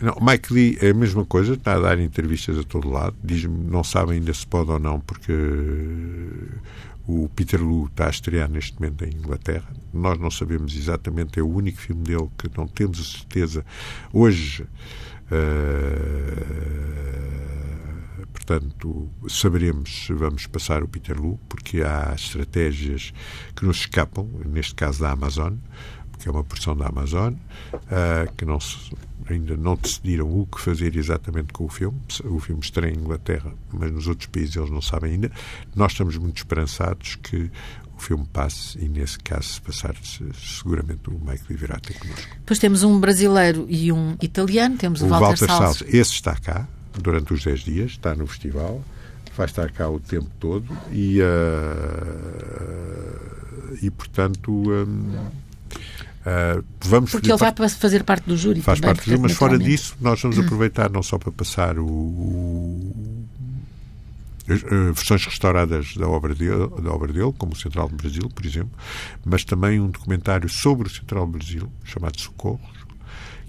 não, 0.00 0.16
Mike 0.20 0.52
Lee 0.52 0.78
é 0.82 0.90
a 0.90 0.94
mesma 0.94 1.24
coisa, 1.24 1.54
está 1.54 1.74
a 1.74 1.80
dar 1.80 1.98
entrevistas 1.98 2.58
a 2.58 2.62
todo 2.62 2.90
lado, 2.90 3.16
diz-me, 3.22 3.56
não 3.70 3.82
sabe 3.82 4.12
ainda 4.12 4.34
se 4.34 4.46
pode 4.46 4.70
ou 4.70 4.78
não, 4.78 5.00
porque 5.00 5.32
o 7.06 7.28
Peter 7.28 7.62
Lu 7.62 7.86
está 7.86 8.06
a 8.06 8.10
estrear 8.10 8.48
neste 8.48 8.74
momento 8.80 9.04
em 9.04 9.10
Inglaterra. 9.14 9.68
Nós 9.92 10.18
não 10.18 10.30
sabemos 10.30 10.74
exatamente, 10.76 11.38
é 11.38 11.42
o 11.42 11.48
único 11.48 11.78
filme 11.78 12.02
dele 12.02 12.30
que 12.38 12.50
não 12.56 12.66
temos 12.66 12.98
a 13.00 13.04
certeza. 13.04 13.64
Hoje, 14.12 14.62
uh, 14.62 14.66
portanto, 18.32 19.10
saberemos 19.28 20.06
se 20.06 20.14
vamos 20.14 20.46
passar 20.46 20.82
o 20.82 20.88
Peter 20.88 21.20
Lu, 21.20 21.38
porque 21.48 21.82
há 21.82 22.14
estratégias 22.14 23.12
que 23.54 23.66
nos 23.66 23.78
escapam, 23.78 24.28
neste 24.46 24.74
caso 24.74 25.00
da 25.00 25.10
Amazon, 25.10 25.54
que 26.18 26.28
é 26.28 26.32
uma 26.32 26.44
porção 26.44 26.74
da 26.74 26.86
Amazon, 26.86 27.34
uh, 27.34 28.32
que 28.36 28.46
não 28.46 28.58
se, 28.58 28.90
ainda 29.28 29.56
não 29.56 29.76
decidiram 29.76 30.26
o 30.26 30.46
que 30.46 30.60
fazer 30.60 30.96
exatamente 30.96 31.52
com 31.52 31.64
o 31.64 31.68
filme. 31.68 31.98
O 32.24 32.38
filme 32.38 32.60
estreia 32.62 32.92
em 32.92 32.98
Inglaterra, 32.98 33.52
mas 33.72 33.90
nos 33.90 34.06
outros 34.06 34.28
países 34.28 34.56
eles 34.56 34.70
não 34.70 34.82
sabem 34.82 35.12
ainda. 35.12 35.30
Nós 35.74 35.92
estamos 35.92 36.16
muito 36.16 36.38
esperançados 36.38 37.16
que 37.16 37.50
o 37.96 38.00
filme 38.00 38.26
passe 38.32 38.78
e, 38.78 38.88
nesse 38.88 39.18
caso, 39.18 39.48
se 39.48 39.60
passar, 39.60 39.94
seguramente 40.34 41.08
o 41.08 41.12
Mike 41.12 41.44
ter 41.46 41.98
connosco. 41.98 42.36
Depois 42.38 42.58
temos 42.58 42.82
um 42.82 42.98
brasileiro 42.98 43.66
e 43.68 43.92
um 43.92 44.16
italiano, 44.20 44.76
temos 44.76 45.00
o, 45.00 45.06
o 45.06 45.08
Walter, 45.08 45.26
Walter 45.26 45.46
Salles. 45.46 45.78
Salles. 45.78 45.94
Esse 45.94 46.12
está 46.12 46.34
cá 46.34 46.66
durante 47.00 47.32
os 47.32 47.44
10 47.44 47.60
dias, 47.60 47.90
está 47.92 48.14
no 48.14 48.26
festival, 48.26 48.82
vai 49.36 49.46
estar 49.46 49.70
cá 49.70 49.88
o 49.88 50.00
tempo 50.00 50.30
todo 50.38 50.66
e, 50.92 51.20
uh, 51.20 51.24
e 53.82 53.90
portanto. 53.90 54.50
Um, 54.52 55.43
Uh, 56.24 56.64
vamos 56.80 57.10
Porque 57.10 57.30
ele 57.30 57.36
vai 57.36 57.52
fazer 57.68 58.02
parte 58.02 58.26
do 58.26 58.36
júri. 58.36 58.62
Faz 58.62 58.80
também, 58.80 58.94
parte 58.94 59.04
do 59.04 59.10
júri, 59.10 59.22
mas 59.22 59.32
fora 59.32 59.58
disso, 59.58 59.94
nós 60.00 60.20
vamos 60.22 60.38
aproveitar 60.38 60.90
não 60.90 61.02
só 61.02 61.18
para 61.18 61.30
passar 61.30 61.78
o, 61.78 61.86
o 61.86 63.26
as, 64.48 64.62
uh, 64.62 64.92
versões 64.94 65.24
restauradas 65.26 65.94
da 65.96 66.08
obra, 66.08 66.34
dele, 66.34 66.68
da 66.82 66.90
obra 66.90 67.12
dele, 67.12 67.32
como 67.36 67.52
o 67.52 67.56
Central 67.56 67.88
do 67.88 67.96
Brasil, 67.96 68.30
por 68.34 68.44
exemplo, 68.44 68.72
mas 69.24 69.44
também 69.44 69.80
um 69.80 69.90
documentário 69.90 70.48
sobre 70.48 70.88
o 70.88 70.90
Central 70.90 71.26
do 71.26 71.32
Brasil, 71.32 71.70
chamado 71.84 72.18
Socorros, 72.18 72.84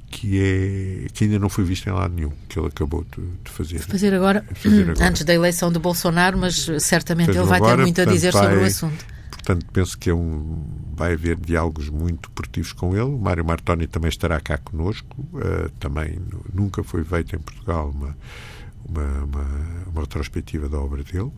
que, 0.10 0.40
é, 0.40 1.08
que 1.14 1.26
ainda 1.26 1.40
não 1.40 1.50
foi 1.50 1.64
visto 1.64 1.88
em 1.88 1.94
lado 1.94 2.14
nenhum, 2.14 2.32
que 2.48 2.60
ele 2.60 2.68
acabou 2.68 3.06
de, 3.06 3.24
de 3.44 3.52
fazer. 3.52 3.80
Fazer 3.80 4.14
agora, 4.14 4.46
fazer 4.54 4.90
agora, 4.90 5.08
antes 5.08 5.24
da 5.24 5.34
eleição 5.34 5.72
de 5.72 5.80
Bolsonaro, 5.80 6.38
mas 6.38 6.68
certamente 6.80 7.32
ele 7.32 7.44
vai 7.44 7.58
agora, 7.58 7.78
ter 7.78 7.82
muito 7.84 8.02
a 8.02 8.06
dizer 8.06 8.32
vai, 8.32 8.44
sobre 8.44 8.58
o 8.60 8.66
assunto. 8.66 9.15
Portanto, 9.46 9.68
penso 9.72 9.96
que 9.98 10.10
é 10.10 10.14
um, 10.14 10.64
vai 10.96 11.14
haver 11.14 11.38
diálogos 11.38 11.88
muito 11.90 12.32
produtivos 12.32 12.74
com 12.74 12.94
ele. 12.96 13.04
O 13.04 13.20
Mário 13.20 13.46
Martoni 13.46 13.86
também 13.86 14.10
estará 14.10 14.40
cá 14.42 14.58
conosco. 14.58 15.22
Uh, 15.34 15.70
também 15.80 16.20
nunca 16.52 16.84
foi 16.84 17.04
feita 17.04 17.36
em 17.36 17.40
Portugal 17.40 17.92
uma, 17.92 18.18
uma, 18.90 19.24
uma, 19.24 19.46
uma 19.92 20.02
retrospectiva 20.02 20.68
da 20.68 20.80
obra 20.80 21.04
dele. 21.04 21.32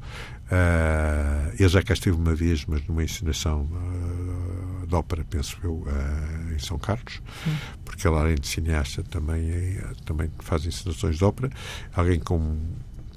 Uh, 0.50 1.54
ele 1.60 1.68
já 1.68 1.84
cá 1.84 1.94
esteve 1.94 2.16
uma 2.16 2.34
vez, 2.34 2.66
mas 2.66 2.86
numa 2.88 3.04
encenação 3.04 3.64
uh, 3.64 4.88
de 4.88 4.96
ópera, 4.96 5.26
penso 5.30 5.58
eu, 5.62 5.74
uh, 5.74 6.54
em 6.56 6.60
São 6.60 6.80
Carlos, 6.80 7.22
Sim. 7.44 7.58
porque 7.84 8.08
ele, 8.08 8.16
além 8.16 8.36
de 8.36 8.48
cineasta, 8.48 9.04
também, 9.04 9.50
é, 9.50 9.84
também 10.06 10.32
faz 10.40 10.66
encenações 10.66 11.18
de 11.18 11.26
ópera. 11.26 11.52
Alguém 11.94 12.22
com, 12.22 12.58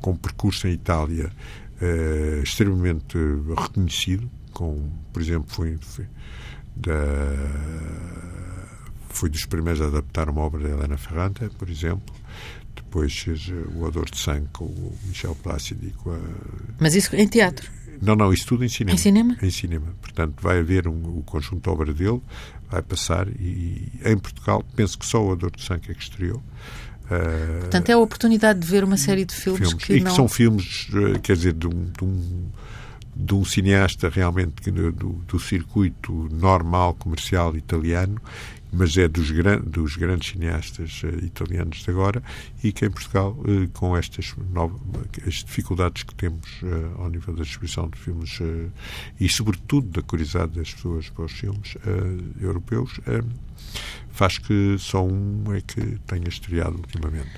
com 0.01 0.11
um 0.11 0.17
percurso 0.17 0.67
em 0.67 0.73
Itália 0.73 1.31
extremamente 2.43 3.17
reconhecido, 3.57 4.31
com, 4.53 4.91
por 5.13 5.23
exemplo, 5.23 5.49
foi, 5.49 5.77
foi, 5.81 6.07
da, 6.77 6.95
foi 9.09 9.29
dos 9.29 9.45
primeiros 9.47 9.81
a 9.81 9.87
adaptar 9.87 10.29
uma 10.29 10.41
obra 10.41 10.63
de 10.63 10.71
Helena 10.71 10.97
Ferrante, 10.97 11.49
por 11.59 11.69
exemplo. 11.69 12.15
Depois 12.75 13.25
O 13.75 13.85
Odor 13.85 14.11
de 14.11 14.19
Sangue 14.19 14.49
com 14.53 14.65
o 14.65 14.99
Michel 15.05 15.35
Plácido 15.37 15.87
e 15.87 15.91
com 15.91 16.11
a... 16.11 16.19
Mas 16.79 16.95
isso 16.95 17.15
em 17.15 17.27
teatro? 17.27 17.71
Não, 18.01 18.17
não, 18.17 18.33
isso 18.33 18.47
tudo 18.47 18.65
em 18.65 18.69
cinema. 18.69 18.95
Em 18.95 18.99
cinema? 18.99 19.37
Em 19.43 19.51
cinema. 19.51 19.95
Portanto, 20.01 20.35
vai 20.41 20.59
haver 20.59 20.89
um, 20.89 21.19
o 21.19 21.23
conjunto 21.23 21.63
de 21.63 21.69
obra 21.69 21.93
dele, 21.93 22.21
vai 22.71 22.81
passar 22.83 23.29
e, 23.29 23.93
em 24.05 24.17
Portugal, 24.17 24.65
penso 24.75 24.99
que 24.99 25.05
só 25.05 25.23
O 25.23 25.29
Odor 25.31 25.51
de 25.51 25.63
Sangue 25.63 25.91
é 25.91 25.95
que 25.95 26.03
estreou. 26.03 26.39
Uh, 27.05 27.61
Portanto, 27.61 27.91
é 27.91 27.93
a 27.93 27.99
oportunidade 27.99 28.61
de 28.61 28.67
ver 28.67 28.85
uma 28.85 28.97
série 28.97 29.25
de 29.25 29.35
filmes, 29.35 29.69
filmes 29.69 29.85
que 29.85 29.93
e 29.95 30.01
não... 30.01 30.11
que 30.11 30.17
são 30.17 30.29
filmes, 30.29 30.89
quer 31.23 31.37
dizer, 31.37 31.53
de 31.53 31.67
um, 31.67 31.85
de 31.87 32.05
um 32.05 32.49
de 33.21 33.35
um 33.35 33.45
cineasta 33.45 34.09
realmente 34.09 34.71
do, 34.71 34.93
do, 34.93 35.39
circuito 35.39 36.29
normal 36.33 36.95
comercial 36.95 37.57
italiano, 37.57 38.21
mas 38.73 38.97
é 38.97 39.09
dos, 39.09 39.31
gran, 39.31 39.61
dos 39.61 39.97
grandes 39.97 40.31
cineastas 40.31 41.03
uh, 41.03 41.25
italianos 41.25 41.83
de 41.83 41.91
agora 41.91 42.23
e 42.63 42.73
que 42.73 42.87
em 42.87 42.91
Portugal, 42.91 43.37
uh, 43.39 43.69
com 43.71 43.97
estas 43.97 44.35
as 45.27 45.35
dificuldades 45.35 46.03
que 46.03 46.15
temos 46.15 46.63
uh, 46.63 47.01
ao 47.03 47.11
nível 47.11 47.35
da 47.35 47.43
distribuição 47.43 47.89
de 47.89 47.99
filmes 47.99 48.39
e, 49.19 49.29
sobretudo, 49.29 49.89
da 49.89 50.03
curiosidade 50.03 50.53
das 50.53 50.73
pessoas 50.73 51.09
para 51.11 51.25
os 51.25 51.33
filmes 51.33 51.77
europeus, 52.41 53.01
faz 54.11 54.39
que 54.39 54.77
só 54.79 55.05
um 55.05 55.45
é 55.55 55.61
que 55.61 55.99
tenha 56.07 56.29
estreado 56.29 56.77
ultimamente. 56.77 57.31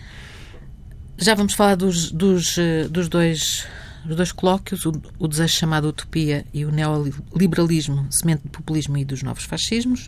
Já 1.18 1.34
vamos 1.34 1.54
falar 1.54 1.76
dos, 1.76 2.10
dos, 2.10 2.56
dos 2.90 3.08
dois 3.08 3.66
os 4.08 4.16
dois 4.16 4.32
colóquios, 4.32 4.84
o, 4.86 4.92
o 5.18 5.28
desejo 5.28 5.54
chamado 5.54 5.88
Utopia 5.88 6.44
e 6.52 6.64
o 6.64 6.70
neoliberalismo, 6.70 8.06
semente 8.10 8.42
do 8.44 8.50
populismo 8.50 8.96
e 8.98 9.04
dos 9.04 9.22
novos 9.22 9.44
fascismos. 9.44 10.06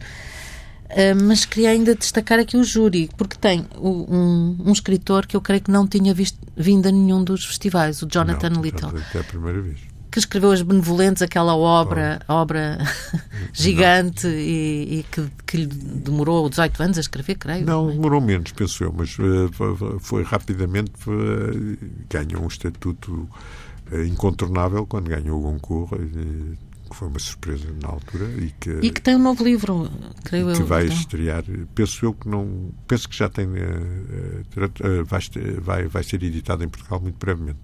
Uh, 0.84 1.24
mas 1.24 1.44
queria 1.44 1.70
ainda 1.70 1.94
destacar 1.94 2.38
aqui 2.38 2.56
o 2.56 2.62
júri, 2.62 3.08
porque 3.16 3.36
tem 3.36 3.66
um, 3.80 4.56
um, 4.66 4.72
escritor 4.72 5.26
que 5.26 5.34
eu 5.34 5.40
creio 5.40 5.62
que 5.62 5.70
não 5.70 5.86
tinha 5.88 6.12
visto, 6.12 6.38
vindo 6.56 6.86
a 6.86 6.92
nenhum 6.92 7.24
dos 7.24 7.44
festivais, 7.44 8.02
o 8.02 8.06
Jonathan 8.06 8.50
não, 8.50 8.62
Little. 8.62 8.92
É 9.14 9.18
a 9.18 9.24
primeira 9.24 9.60
vez. 9.62 9.80
Que 10.10 10.18
escreveu 10.20 10.52
As 10.52 10.62
Benevolentes, 10.62 11.22
aquela 11.22 11.56
obra, 11.56 12.20
oh. 12.28 12.34
obra 12.34 12.78
gigante 13.52 14.28
e, 14.28 15.00
e 15.00 15.06
que, 15.10 15.26
que, 15.44 15.56
lhe 15.56 15.66
demorou 15.66 16.48
18 16.48 16.82
anos 16.82 16.98
a 16.98 17.00
escrever, 17.00 17.36
creio. 17.36 17.66
Não, 17.66 17.90
demorou 17.90 18.20
menos, 18.20 18.52
penso 18.52 18.84
eu, 18.84 18.94
mas 18.96 19.16
uh, 19.18 19.98
foi 19.98 20.22
rapidamente, 20.22 20.92
uh, 21.08 21.76
ganhou 22.08 22.44
um 22.44 22.48
estatuto 22.48 23.28
incontornável 24.06 24.86
quando 24.86 25.08
ganhou 25.08 25.38
o 25.38 25.42
Goncourt, 25.42 26.00
que 26.90 26.96
foi 26.96 27.08
uma 27.08 27.18
surpresa 27.18 27.66
na 27.82 27.88
altura 27.88 28.26
e 28.38 28.50
que, 28.58 28.70
e 28.82 28.90
que 28.90 29.00
tem 29.00 29.16
um 29.16 29.22
novo 29.22 29.42
livro, 29.42 29.90
creio 30.24 30.52
que 30.52 30.62
eu. 30.62 30.66
vai 30.66 30.84
então. 30.84 30.96
estrear. 30.96 31.44
Penso 31.74 32.04
eu 32.04 32.14
que 32.14 32.28
não. 32.28 32.70
Penso 32.86 33.08
que 33.08 33.16
já 33.16 33.28
tem. 33.28 33.46
vai, 35.06 35.20
vai, 35.60 35.86
vai 35.88 36.02
ser 36.02 36.22
editado 36.22 36.64
em 36.64 36.68
Portugal 36.68 37.00
muito 37.00 37.16
brevemente. 37.18 37.60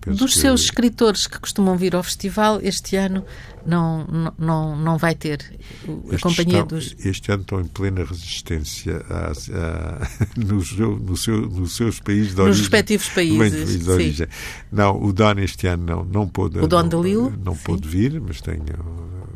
Penso 0.00 0.18
Dos 0.18 0.32
que... 0.32 0.40
seus 0.40 0.62
escritores 0.62 1.26
que 1.26 1.38
costumam 1.38 1.76
vir 1.76 1.94
ao 1.94 2.02
festival, 2.02 2.58
este 2.62 2.96
ano 2.96 3.22
não, 3.66 4.32
não, 4.38 4.74
não, 4.74 4.96
vai 4.96 5.14
ter 5.14 5.40
a 5.86 6.14
este 6.14 6.22
companhia 6.22 6.60
estão, 6.60 6.78
dos. 6.78 6.96
Este 7.04 7.32
ano 7.32 7.42
estão 7.42 7.60
em 7.60 7.66
plena 7.66 8.04
resistência 8.04 9.04
a, 9.10 9.28
a, 9.30 10.40
no, 10.40 10.64
seu, 10.64 10.98
no 10.98 11.16
seu, 11.16 11.42
nos 11.42 11.76
seus 11.76 12.00
países 12.00 12.34
de 12.34 12.40
origem. 12.40 12.48
Nos 12.48 12.60
respectivos 12.60 13.08
países. 13.10 13.84
De 13.84 13.90
origem. 13.90 14.26
Não, 14.72 15.02
o 15.02 15.12
Don 15.12 15.32
este 15.38 15.66
ano 15.66 15.84
não, 15.84 16.04
não 16.04 16.28
pôde. 16.28 16.58
O 16.58 16.66
Don 16.66 16.82
não, 16.82 17.02
Lille? 17.02 17.32
Não 17.44 17.54
pôde 17.54 17.86
vir, 17.86 18.18
mas 18.20 18.40
tenho, 18.40 18.64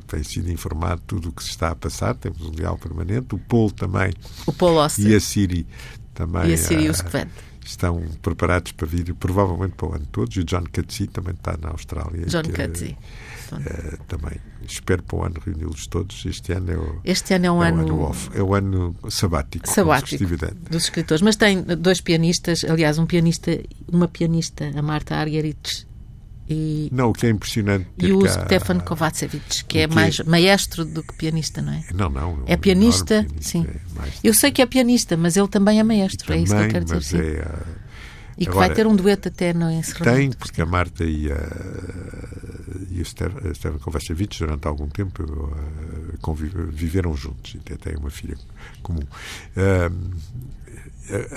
tem 0.07 0.23
sido 0.23 0.51
informado 0.51 1.03
de 1.03 1.07
tudo 1.07 1.29
o 1.29 1.33
que 1.33 1.43
se 1.43 1.51
está 1.51 1.73
a 1.73 1.75
passar. 1.75 2.15
Temos 2.15 2.41
um 2.41 2.53
diálogo 2.53 2.81
permanente. 2.81 3.35
O 3.35 3.39
Paul 3.39 3.71
também. 3.71 4.15
O 4.47 4.53
Paul 4.53 4.79
E 4.99 5.15
a 5.15 5.21
Siri 5.21 5.67
também. 6.15 6.49
E 6.49 6.55
a 6.55 6.57
Siri 6.57 6.89
uh, 6.89 6.93
estão 7.65 8.03
preparados 8.23 8.73
para 8.73 8.87
vir, 8.87 9.15
provavelmente 9.15 9.75
para 9.75 9.89
o 9.89 9.95
ano 9.95 10.07
todos. 10.11 10.37
E 10.37 10.41
o 10.41 10.45
John 10.45 10.65
Cutsey 10.73 11.07
também 11.07 11.35
está 11.35 11.57
na 11.61 11.71
Austrália. 11.71 12.27
John 12.27 12.43
Cutsey. 12.43 12.97
Uh, 13.53 14.03
também 14.09 14.41
espero 14.67 15.03
para 15.03 15.17
o 15.17 15.25
ano 15.25 15.37
reuni-los 15.45 15.87
todos. 15.87 16.25
Este 16.25 16.53
ano 16.53 16.73
é 16.73 16.77
o, 16.77 17.01
este 17.05 17.35
ano 17.35 17.47
é 17.47 17.51
um 17.51 17.63
é 17.63 17.69
ano, 17.69 17.81
ano 17.83 18.01
off, 18.01 18.31
é 18.35 18.43
o 18.43 18.55
ano 18.55 18.97
sabático, 19.09 19.69
sabático 19.69 20.25
dos 20.71 20.85
escritores. 20.85 21.23
Mas 21.23 21.37
tem 21.37 21.63
dois 21.63 22.01
pianistas, 22.01 22.65
aliás, 22.65 22.99
um 22.99 23.07
pianista, 23.07 23.51
uma 23.87 24.09
pianista, 24.09 24.71
a 24.75 24.83
Marta 24.83 25.17
Argerich 25.17 25.87
e, 26.49 26.91
não, 26.93 27.11
o 27.11 27.13
que 27.13 27.27
é 27.27 27.31
impressionante. 27.31 27.87
E 27.99 28.13
o 28.13 28.21
cá... 28.21 28.45
Stefan 28.45 28.81
Kovacevic, 28.81 29.65
que 29.65 29.79
é 29.79 29.87
mais 29.87 30.21
maestro 30.21 30.85
do 30.85 31.03
que 31.03 31.15
pianista, 31.15 31.63
não 31.63 31.73
é? 31.73 31.85
Não, 31.95 32.09
não. 32.11 32.43
É, 32.47 32.53
é 32.53 32.57
pianista, 32.57 33.25
pianista, 33.25 33.43
sim. 33.43 33.67
É 33.67 34.09
eu 34.23 34.35
sei 34.35 34.51
que 34.53 34.61
é 34.61 34.67
pianista, 34.67 35.17
mas 35.17 35.37
ele 35.37 35.49
também 35.49 35.81
é 35.81 35.83
maestro, 35.83 36.27
também, 36.27 36.41
é 36.41 36.45
isso 36.45 36.55
que 36.55 36.63
eu 36.63 36.69
quero 36.69 36.85
dizer. 36.85 37.03
Sim. 37.03 37.19
É, 37.19 37.85
e 38.37 38.45
que 38.45 38.51
Agora, 38.51 38.67
vai 38.67 38.75
ter 38.75 38.87
um 38.87 38.97
dueto 38.97 39.29
até 39.29 39.53
no 39.53 39.71
encerramento. 39.71 40.19
Tem, 40.19 40.33
porque 40.33 40.61
a 40.61 40.67
Marta 40.67 41.05
e, 41.05 41.31
a, 41.31 41.39
e 42.91 43.01
o 43.01 43.05
Stefan 43.05 43.79
Kovacevic, 43.79 44.39
durante 44.39 44.67
algum 44.67 44.89
tempo, 44.89 45.23
uh, 45.23 46.35
viveram 46.71 47.17
juntos 47.17 47.55
e 47.55 47.59
até 47.59 47.77
têm 47.77 47.97
uma 47.97 48.11
filha 48.11 48.37
comum. 48.83 49.03
Uh, 49.57 50.15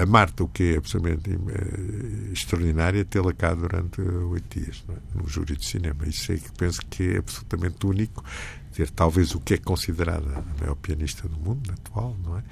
a 0.02 0.06
Marta, 0.06 0.44
o 0.44 0.48
que 0.48 0.74
é 0.74 0.78
absolutamente 0.78 1.30
uh, 1.30 2.32
extraordinário, 2.32 3.02
é 3.02 3.04
tê-la 3.04 3.34
cá 3.34 3.54
durante 3.54 4.02
oito 4.02 4.60
dias, 4.60 4.84
é? 4.90 5.18
no 5.18 5.28
júri 5.28 5.58
de 5.58 5.66
cinema. 5.66 6.08
Isso 6.08 6.32
é 6.32 6.38
que 6.38 6.52
penso 6.54 6.82
que 6.90 7.16
é 7.16 7.18
absolutamente 7.18 7.86
único, 7.86 8.24
ter 8.74 8.90
talvez 8.90 9.36
o 9.36 9.40
que 9.40 9.56
é 9.56 9.58
considerada 9.58 10.40
a 10.40 10.62
maior 10.62 10.76
pianista 10.76 11.28
do 11.28 11.38
mundo 11.38 11.72
atual, 11.72 12.16
não 12.24 12.38
é? 12.38 12.44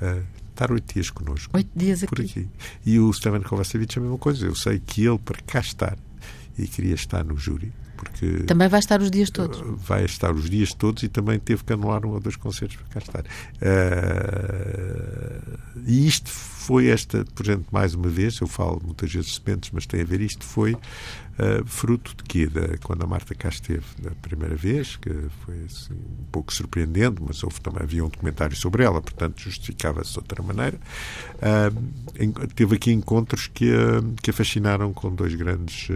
Uh, 0.00 0.24
estar 0.50 0.72
oito 0.72 0.92
dias 0.92 1.10
connosco. 1.10 1.56
Oito 1.56 1.70
dias 1.76 2.04
por 2.04 2.20
aqui. 2.20 2.40
aqui. 2.40 2.48
E 2.84 2.98
o 2.98 3.12
Steven 3.12 3.42
Kovacevic 3.42 3.96
é 3.96 4.00
a 4.00 4.02
mesma 4.02 4.18
coisa. 4.18 4.46
Eu 4.46 4.54
sei 4.54 4.80
que 4.80 5.04
ele, 5.04 5.18
para 5.18 5.40
cá 5.42 5.60
estar, 5.60 5.96
e 6.58 6.66
queria 6.66 6.94
estar 6.94 7.22
no 7.24 7.36
júri, 7.36 7.72
porque 7.96 8.44
também 8.46 8.68
vai 8.68 8.80
estar 8.80 9.00
os 9.00 9.10
dias 9.10 9.30
todos. 9.30 9.60
Vai 9.86 10.04
estar 10.04 10.32
os 10.32 10.48
dias 10.48 10.72
todos 10.72 11.02
e 11.02 11.08
também 11.08 11.38
teve 11.38 11.64
que 11.64 11.72
anular 11.72 12.04
um 12.04 12.10
ou 12.10 12.20
dois 12.20 12.36
concertos 12.36 12.76
para 12.76 12.86
cá 12.88 12.98
estar. 12.98 13.24
Uh, 13.60 15.58
e 15.86 16.06
isto 16.06 16.30
foi 16.66 16.88
esta, 16.88 17.24
por 17.34 17.46
exemplo, 17.46 17.66
mais 17.70 17.94
uma 17.94 18.08
vez, 18.08 18.40
eu 18.40 18.46
falo 18.48 18.82
muitas 18.84 19.12
vezes 19.12 19.36
sementes, 19.36 19.70
mas 19.72 19.86
tem 19.86 20.00
a 20.00 20.04
ver, 20.04 20.20
isto 20.20 20.44
foi 20.44 20.74
uh, 20.74 21.64
fruto 21.64 22.14
de 22.16 22.24
quê? 22.24 22.46
Da, 22.46 22.76
quando 22.82 23.04
a 23.04 23.06
Marta 23.06 23.34
cá 23.36 23.48
esteve 23.48 23.84
da 24.02 24.10
primeira 24.20 24.56
vez, 24.56 24.96
que 24.96 25.10
foi 25.44 25.54
assim, 25.64 25.94
um 25.94 26.24
pouco 26.32 26.52
surpreendente, 26.52 27.22
mas 27.24 27.44
houve 27.44 27.60
também 27.60 27.82
havia 27.82 28.04
um 28.04 28.08
documentário 28.08 28.56
sobre 28.56 28.82
ela, 28.82 29.00
portanto 29.00 29.40
justificava-se 29.40 30.12
de 30.12 30.18
outra 30.18 30.42
maneira. 30.42 30.78
Uh, 31.36 32.46
teve 32.48 32.74
aqui 32.74 32.90
encontros 32.90 33.46
que, 33.46 33.70
que 34.20 34.30
a 34.30 34.32
fascinaram 34.32 34.92
com 34.92 35.14
dois 35.14 35.34
grandes 35.34 35.88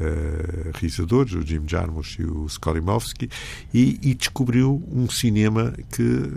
uh, 0.00 0.70
realizadores, 0.74 1.32
o 1.34 1.42
Jim 1.42 1.62
Jarmusch 1.66 2.18
e 2.18 2.24
o 2.24 2.46
Skolimowski, 2.46 3.28
e, 3.72 3.98
e 4.02 4.14
descobriu 4.14 4.82
um 4.90 5.08
cinema 5.08 5.74
que 5.92 6.32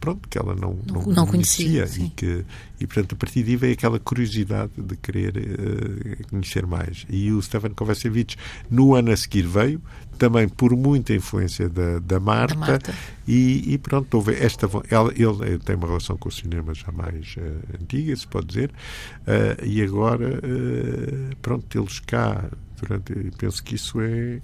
pronto, 0.00 0.28
que 0.28 0.38
ela 0.38 0.54
não, 0.54 0.78
não, 0.86 1.02
não 1.02 1.26
conhecia, 1.26 1.82
conhecia 1.82 2.04
e 2.04 2.10
que 2.10 2.44
e 2.80 2.86
portanto 2.86 3.14
a 3.14 3.16
partir 3.16 3.42
daí 3.42 3.56
veio 3.56 3.72
aquela 3.72 3.98
curiosidade 3.98 4.72
de 4.76 4.96
querer 4.96 5.36
uh, 5.36 6.28
conhecer 6.28 6.66
mais 6.66 7.06
e 7.08 7.32
o 7.32 7.40
Stefan 7.42 7.70
Kovacevic 7.70 8.36
no 8.70 8.94
ano 8.94 9.10
a 9.10 9.16
seguir 9.16 9.46
veio 9.46 9.80
também 10.18 10.48
por 10.48 10.74
muita 10.76 11.14
influência 11.14 11.68
da, 11.68 12.00
da 12.00 12.18
Marta, 12.18 12.54
da 12.54 12.60
Marta. 12.60 12.94
E, 13.26 13.72
e, 13.72 13.78
pronto, 13.78 14.12
houve 14.14 14.34
esta 14.34 14.68
ela, 14.90 15.12
ele 15.14 15.58
tem 15.58 15.76
uma 15.76 15.86
relação 15.86 16.16
com 16.16 16.28
o 16.28 16.32
cinema 16.32 16.74
já 16.74 16.90
mais 16.90 17.36
uh, 17.36 17.80
antiga, 17.80 18.16
se 18.16 18.26
pode 18.26 18.46
dizer, 18.48 18.70
uh, 18.70 19.64
e 19.64 19.80
agora 19.80 20.40
pronto, 21.40 21.78
eles 21.78 22.00
cá 22.00 22.50
durante, 22.80 23.12
penso 23.38 23.62
que 23.62 23.76
isso 23.76 24.00
é 24.00 24.40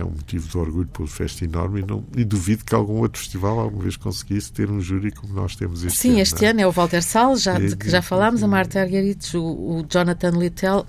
é 0.00 0.04
um 0.04 0.10
motivo 0.10 0.48
de 0.48 0.58
orgulho 0.58 0.88
pelo 0.88 1.06
festa 1.06 1.44
enorme 1.44 1.80
e, 1.80 1.86
não, 1.86 2.04
e 2.16 2.24
duvido 2.24 2.64
que 2.64 2.74
algum 2.74 3.00
outro 3.00 3.20
festival 3.20 3.58
alguma 3.58 3.82
vez 3.82 3.96
conseguisse 3.96 4.52
ter 4.52 4.70
um 4.70 4.80
júri 4.80 5.10
como 5.10 5.32
nós 5.34 5.54
temos 5.54 5.84
este 5.84 5.98
Sim, 5.98 6.08
ano. 6.08 6.16
Sim, 6.16 6.22
este 6.22 6.44
é? 6.44 6.48
ano 6.50 6.60
é 6.60 6.66
o 6.66 6.72
Walter 6.72 7.02
Salles, 7.02 7.42
já, 7.42 7.58
de 7.58 7.76
que 7.76 7.88
já 7.88 8.02
falámos, 8.02 8.42
a 8.42 8.48
Marta 8.48 8.80
Argarites, 8.80 9.34
o, 9.34 9.42
o 9.42 9.86
Jonathan 9.88 10.30
Littell, 10.30 10.86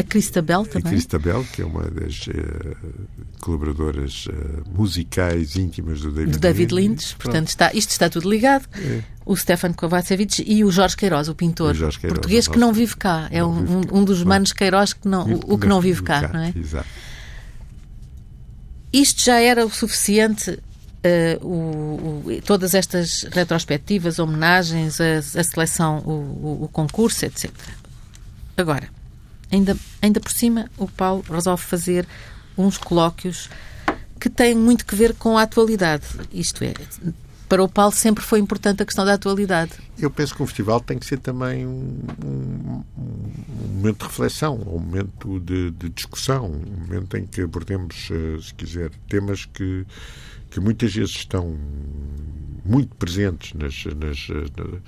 a 0.00 0.02
Cristabel 0.02 0.64
também. 0.64 0.86
A 0.86 0.90
Cristabel, 0.90 1.44
que 1.52 1.60
é 1.60 1.64
uma 1.64 1.82
das 1.82 2.26
uh, 2.26 2.76
colaboradoras 3.40 4.26
uh, 4.26 4.62
musicais 4.74 5.56
íntimas 5.56 6.00
do 6.00 6.10
David, 6.10 6.32
do 6.32 6.38
David 6.38 6.74
Lynch. 6.74 7.16
Portanto, 7.16 7.48
está, 7.48 7.70
isto 7.74 7.90
está 7.90 8.08
tudo 8.08 8.30
ligado. 8.30 8.66
É. 8.76 9.02
O 9.26 9.36
Stefan 9.36 9.74
Kovacevic 9.74 10.42
e 10.46 10.64
o 10.64 10.70
Jorge 10.70 10.96
Queiroz, 10.96 11.28
o 11.28 11.34
pintor 11.34 11.72
o 11.72 11.74
Queiroz, 11.74 11.98
português 11.98 12.48
que 12.48 12.58
não 12.58 12.72
vive 12.72 12.96
cá. 12.96 13.28
É 13.30 13.44
um, 13.44 13.50
um, 13.50 13.80
um, 13.98 14.04
dos 14.04 14.24
manos 14.24 14.52
Queiroz 14.52 14.94
que 14.94 15.06
não, 15.06 15.26
o, 15.26 15.54
o 15.54 15.58
que 15.58 15.66
não 15.66 15.80
vive 15.80 16.02
cá, 16.02 16.22
cá, 16.22 16.32
não 16.32 16.40
é? 16.40 16.52
Exato. 16.56 16.88
Isto 18.92 19.22
já 19.22 19.40
era 19.40 19.64
o 19.64 19.70
suficiente, 19.70 20.50
uh, 20.50 21.46
o, 21.46 22.22
o, 22.26 22.42
todas 22.42 22.74
estas 22.74 23.22
retrospectivas, 23.30 24.18
homenagens, 24.18 25.00
a, 25.00 25.18
a 25.18 25.44
seleção, 25.44 25.98
o, 25.98 26.64
o, 26.64 26.68
concurso, 26.68 27.24
etc. 27.24 27.50
Agora, 28.56 28.88
ainda, 29.50 29.76
ainda 30.02 30.20
por 30.20 30.32
cima, 30.32 30.70
o 30.76 30.88
Paulo 30.88 31.24
resolve 31.30 31.62
fazer 31.62 32.06
uns 32.58 32.76
colóquios 32.76 33.48
que 34.18 34.28
têm 34.28 34.54
muito 34.54 34.84
que 34.84 34.94
ver 34.94 35.14
com 35.14 35.38
a 35.38 35.42
atualidade. 35.42 36.04
Isto 36.32 36.64
é, 36.64 36.74
para 37.50 37.64
o 37.64 37.68
Paulo 37.68 37.92
sempre 37.92 38.22
foi 38.22 38.38
importante 38.38 38.80
a 38.80 38.86
questão 38.86 39.04
da 39.04 39.14
atualidade. 39.14 39.72
Eu 39.98 40.08
penso 40.08 40.36
que 40.36 40.40
um 40.40 40.46
festival 40.46 40.80
tem 40.80 40.96
que 41.00 41.04
ser 41.04 41.18
também 41.18 41.66
um, 41.66 41.98
um, 42.24 42.84
um 42.96 43.68
momento 43.74 43.98
de 43.98 44.04
reflexão, 44.04 44.54
um 44.54 44.78
momento 44.78 45.40
de, 45.40 45.72
de, 45.72 45.88
discussão, 45.88 46.46
um 46.46 46.80
momento 46.86 47.16
em 47.16 47.26
que 47.26 47.40
abordemos, 47.40 48.08
eh, 48.12 48.40
se 48.40 48.54
quiser, 48.54 48.90
temas 49.08 49.46
que, 49.46 49.84
que 50.48 50.60
muitas 50.60 50.94
vezes 50.94 51.10
estão 51.10 51.58
muito 52.64 52.94
presentes 52.94 53.52
nas, 53.54 53.84
nas, 53.96 54.28
nas 54.28 54.80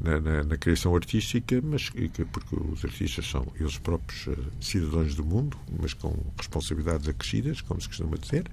na, 0.00 0.20
na, 0.20 0.44
na, 0.44 0.56
criação 0.56 0.94
artística, 0.94 1.60
mas 1.62 1.88
que, 1.88 2.08
porque 2.26 2.54
os 2.56 2.84
artistas 2.84 3.26
são 3.28 3.46
eles 3.58 3.78
próprios 3.78 4.26
uh, 4.26 4.36
cidadãos 4.60 5.14
do 5.14 5.24
mundo, 5.24 5.56
mas 5.80 5.94
com 5.94 6.14
responsabilidades 6.36 7.08
acrescidas, 7.08 7.60
como 7.62 7.80
se 7.80 7.88
costuma 7.88 8.16
dizer. 8.16 8.46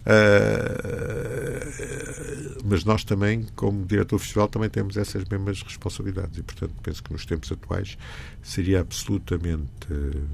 Uh, 0.00 0.10
mas 2.64 2.84
nós 2.84 3.04
também, 3.04 3.46
como 3.54 3.86
diretor 3.86 4.18
festival, 4.18 4.48
também 4.48 4.68
temos 4.68 4.96
essas 4.96 5.24
mesmas 5.24 5.62
responsabilidades 5.62 6.38
e, 6.38 6.42
portanto, 6.42 6.74
penso 6.82 7.02
que 7.02 7.12
nos 7.12 7.24
tempos 7.24 7.52
atuais 7.52 7.96
seria 8.42 8.80
absolutamente. 8.80 9.70
Uh, 9.90 10.26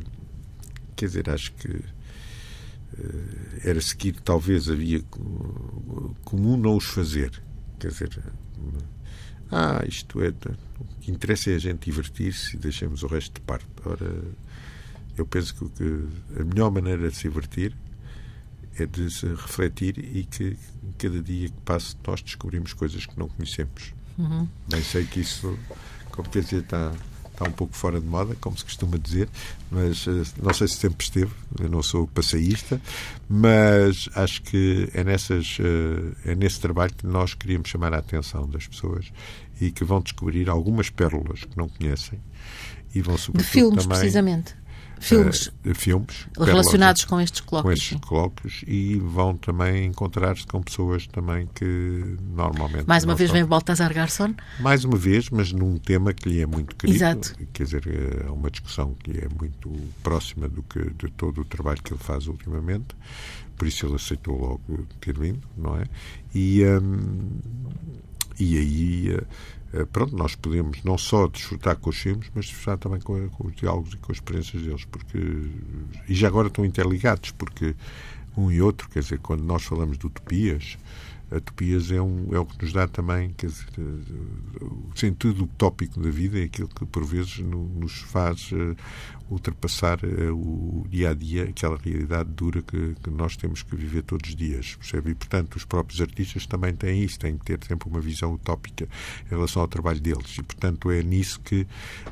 quer 0.97 1.07
dizer, 1.07 1.29
acho 1.29 1.53
que 1.53 1.81
era 3.63 3.79
seguir, 3.81 4.13
talvez 4.23 4.71
havia 4.71 5.03
comum 6.25 6.57
não 6.57 6.77
os 6.77 6.87
fazer. 6.87 7.43
Quer 7.79 7.89
dizer, 7.89 8.23
ah, 9.51 9.85
isto 9.87 10.23
é. 10.23 10.29
O 10.29 10.85
que 11.01 11.11
interessa 11.11 11.51
é 11.51 11.55
a 11.55 11.59
gente 11.59 11.85
divertir-se 11.85 12.57
e 12.57 12.59
deixemos 12.59 13.03
o 13.03 13.07
resto 13.07 13.35
de 13.35 13.41
parte. 13.41 13.67
Ora, 13.85 14.23
eu 15.17 15.27
penso 15.27 15.55
que 15.55 16.41
a 16.41 16.45
melhor 16.45 16.71
maneira 16.71 17.09
de 17.09 17.17
se 17.17 17.23
divertir 17.23 17.75
é 18.79 18.85
de 18.85 19.11
se 19.11 19.27
refletir 19.27 19.99
e 19.99 20.25
que 20.25 20.57
cada 20.99 21.23
dia 21.23 21.49
que 21.49 21.61
passa 21.65 21.97
nós 22.07 22.21
descobrimos 22.21 22.73
coisas 22.73 23.07
que 23.07 23.19
não 23.19 23.29
conhecemos. 23.29 23.95
Uhum. 24.19 24.49
Bem 24.69 24.83
sei 24.83 25.05
que 25.07 25.21
isso, 25.21 25.59
como 26.11 26.29
quer 26.29 26.43
dizer, 26.43 26.63
está 26.63 26.93
está 27.37 27.49
um 27.49 27.53
pouco 27.53 27.77
fora 27.77 28.01
de 28.01 28.07
moda, 28.07 28.35
como 28.41 28.57
se 28.57 28.65
costuma 28.65 28.97
dizer, 28.97 29.29
mas 29.71 30.07
uh, 30.07 30.25
não 30.43 30.53
sei 30.55 30.67
se 30.67 30.77
sempre 30.77 31.05
esteve, 31.05 31.31
eu 31.61 31.69
não 31.69 31.83
sou 31.83 32.07
passeísta, 32.07 32.81
mas 33.29 34.09
acho 34.15 34.43
que 34.43 34.89
é, 34.95 35.05
nessas, 35.05 35.59
uh, 35.59 36.17
é 36.25 36.35
nesse 36.35 36.61
trabalho 36.61 36.93
que 36.95 37.07
nós 37.07 37.35
queríamos 37.35 37.69
chamar 37.69 37.93
a 37.95 37.99
atenção 37.99 38.49
das 38.49 38.67
pessoas 38.67 39.13
e 39.61 39.71
que 39.71 39.85
vão 39.85 40.01
descobrir 40.01 40.49
algumas 40.49 40.91
pérolas 40.91 41.45
que 41.45 41.57
não 41.57 41.69
conhecem 41.69 42.19
e 42.95 43.01
vão 43.01 43.17
sobretudo 43.19 43.47
de 43.47 43.53
filmes, 43.53 43.85
também, 43.85 43.99
precisamente 43.99 44.55
filmes, 44.99 45.47
uh, 45.47 45.75
filmes 45.75 46.27
relacionados 46.39 47.05
com 47.05 47.21
estes 47.21 47.41
colóquios. 47.41 47.65
Com 47.65 47.73
estes 47.73 48.01
colóquios 48.01 48.65
e 48.67 48.99
vão 48.99 49.37
também 49.37 49.87
encontrar-se 49.87 50.47
com 50.47 50.63
pessoas 50.63 51.07
também 51.07 51.49
que 51.55 52.17
normalmente. 52.35 52.87
Mais 52.87 53.05
uma 53.05 53.15
vez 53.15 53.31
são... 53.31 53.39
vem 53.39 53.47
Baltasar 53.47 53.93
Garçon? 53.93 54.35
Mais 54.61 54.85
uma 54.85 54.97
vez, 54.97 55.31
mas 55.31 55.53
num 55.53 55.79
tema 55.79 56.13
que 56.13 56.29
lhe 56.29 56.41
é 56.41 56.47
muito 56.47 56.75
querido. 56.77 56.97
Exato. 56.97 57.35
Quer 57.53 57.65
dizer, 57.65 58.25
é 58.27 58.31
uma 58.31 58.51
discussão 58.51 58.95
que 59.03 59.13
é 59.13 59.29
muito 59.29 59.71
próxima 60.03 60.49
do 60.49 60.63
que, 60.63 60.91
de 60.91 61.11
todo 61.11 61.41
o 61.41 61.45
trabalho 61.45 61.83
que 61.83 61.93
ele 61.93 62.03
faz 62.03 62.27
ultimamente. 62.27 62.95
Por 63.57 63.67
isso 63.67 63.87
ele 63.87 63.97
aceitou 63.97 64.39
logo 64.39 64.87
ter 65.01 65.19
vindo, 65.19 65.41
não 65.57 65.77
é? 65.77 65.85
E, 66.35 66.63
um, 66.65 67.31
e 68.39 68.59
aí 68.59 69.17
eh, 69.17 69.25
pronto, 69.93 70.17
nós 70.17 70.35
podemos 70.35 70.83
não 70.85 70.97
só 70.97 71.27
desfrutar 71.27 71.77
com 71.77 71.91
os 71.91 71.97
filmes, 71.97 72.31
mas 72.35 72.47
desfrutar 72.47 72.79
também 72.79 73.01
com, 73.01 73.29
com, 73.31 73.49
os 73.49 73.55
diálogos 73.55 73.93
e 73.93 73.97
com 73.97 74.13
as 74.13 74.19
experiências 74.19 74.63
deles, 74.63 74.85
porque 74.85 75.19
e 76.09 76.15
já 76.15 76.29
agora 76.29 76.49
estão 76.49 76.65
interligados, 76.65 77.31
porque 77.33 77.75
um 78.37 78.51
e 78.51 78.61
outro, 78.61 78.89
quer 78.89 79.01
dizer, 79.01 79.19
quando 79.19 79.43
nós 79.43 79.63
falamos 79.65 79.99
de 79.99 80.07
utopias, 80.07 80.79
a 81.31 81.41
Topias 81.41 81.91
é, 81.91 82.01
um, 82.01 82.29
é 82.33 82.39
o 82.39 82.47
que 82.47 82.63
nos 82.63 82.73
dá 82.73 82.87
também 82.87 83.35
dizer, 83.37 83.67
o 84.61 84.97
sentido 84.97 85.45
utópico 85.45 86.01
da 86.01 86.09
vida, 86.09 86.39
é 86.39 86.45
aquilo 86.45 86.69
que 86.69 86.87
por 86.87 87.05
vezes 87.05 87.39
no, 87.39 87.69
nos 87.69 87.99
faz 87.99 88.53
uh, 88.53 88.77
ultrapassar 89.29 89.99
uh, 90.05 90.33
o 90.33 90.87
dia 90.89 91.11
a 91.11 91.15
dia, 91.15 91.45
aquela 91.45 91.77
realidade 91.77 92.31
dura 92.31 92.63
que, 92.63 92.95
que, 93.03 93.11
nós 93.11 93.37
temos 93.37 93.63
que 93.63 93.75
viver 93.75 94.03
todos 94.03 94.31
os 94.31 94.37
dias. 94.37 94.77
Percebe? 94.77 95.11
E, 95.11 95.15
portanto, 95.15 95.57
os 95.57 95.65
próprios 95.65 96.01
artistas 96.01 96.47
também 96.47 96.75
têm 96.75 97.03
isso, 97.03 97.19
têm 97.19 97.37
que 97.37 97.45
ter 97.45 97.59
sempre 97.67 97.89
uma 97.89 98.01
visão 98.01 98.33
utópica 98.35 98.89
em 99.27 99.31
relação 99.31 99.63
ao 99.63 99.69
trabalho 99.69 100.01
deles. 100.01 100.39
E, 100.39 100.43
portanto, 100.45 100.91
é 100.93 101.03
nisso 101.03 101.41
que 101.41 101.67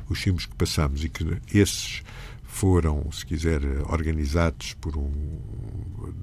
os 0.09 0.19
filmes 0.19 0.45
que 0.45 0.55
passamos 0.55 1.03
e 1.05 1.09
que 1.09 1.25
esses 1.53 2.03
foram, 2.55 3.11
se 3.11 3.25
quiser, 3.25 3.59
organizados 3.89 4.75
por 4.75 4.95
um, 4.95 5.11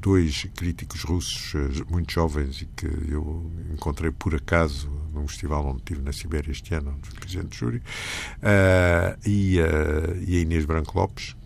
dois 0.01 0.45
críticos 0.57 1.03
russos 1.03 1.55
eh, 1.55 1.85
muito 1.91 2.11
jovens 2.11 2.63
e 2.63 2.67
que 2.75 2.87
eu 2.87 3.53
encontrei 3.71 4.11
por 4.11 4.35
acaso 4.35 4.91
num 5.13 5.29
festival 5.29 5.67
onde 5.67 5.81
estive 5.81 6.01
na 6.01 6.11
Sibéria 6.11 6.51
este 6.51 6.75
ano, 6.75 6.95
onde 6.97 7.07
fui 7.07 7.19
presidente 7.19 7.49
de 7.49 7.59
júri, 7.59 7.77
uh, 7.77 9.29
e, 9.29 9.61
uh, 9.61 10.25
e 10.27 10.39
a 10.39 10.41
Inês 10.41 10.65
Branco 10.65 10.99
Lopes, 10.99 11.37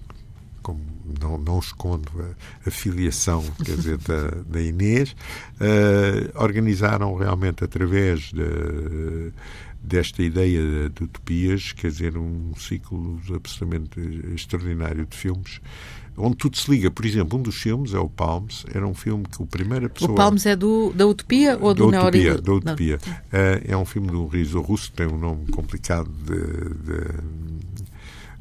como 0.62 0.81
não, 1.20 1.37
não 1.37 1.59
escondo 1.59 2.09
a, 2.20 2.68
a 2.68 2.70
filiação 2.70 3.42
quer 3.64 3.75
dizer, 3.75 3.99
da, 3.99 4.31
da 4.46 4.62
Inês, 4.62 5.16
uh, 5.61 6.40
organizaram 6.40 7.12
realmente 7.16 7.64
através 7.64 8.33
de 8.33 9.33
desta 9.87 10.22
ideia 10.22 10.90
de 10.90 11.05
utopias, 11.05 11.72
quer 11.72 11.90
dizer, 11.90 12.16
um 12.16 12.53
ciclo 12.57 13.20
absolutamente 13.35 14.01
extraordinário 14.35 15.07
de 15.07 15.16
filmes 15.16 15.61
onde 16.16 16.37
tudo 16.37 16.57
se 16.57 16.70
liga. 16.70 16.90
Por 16.90 17.05
exemplo, 17.05 17.38
um 17.38 17.42
dos 17.42 17.57
filmes 17.57 17.92
é 17.92 17.99
o 17.99 18.09
Palms, 18.09 18.64
era 18.72 18.87
um 18.87 18.94
filme 18.94 19.25
que 19.25 19.42
o 19.42 19.46
primeira 19.46 19.88
pessoa... 19.88 20.12
O 20.12 20.14
Palms 20.14 20.46
é 20.46 20.57
do, 20.57 20.92
da 20.92 21.07
Utopia 21.07 21.59
ou 21.61 21.75
do 21.75 21.90
da 21.90 22.03
Utopia, 22.03 22.40
da 22.40 22.53
Utopia. 22.53 22.99
Uh, 23.07 23.62
é 23.64 23.77
um 23.77 23.85
filme 23.85 24.09
de 24.09 24.16
um 24.16 24.27
realizador 24.27 24.62
russo, 24.62 24.90
tem 24.92 25.07
um 25.07 25.18
nome 25.18 25.46
complicado 25.49 26.11
de, 26.11 26.40
de, 26.85 27.01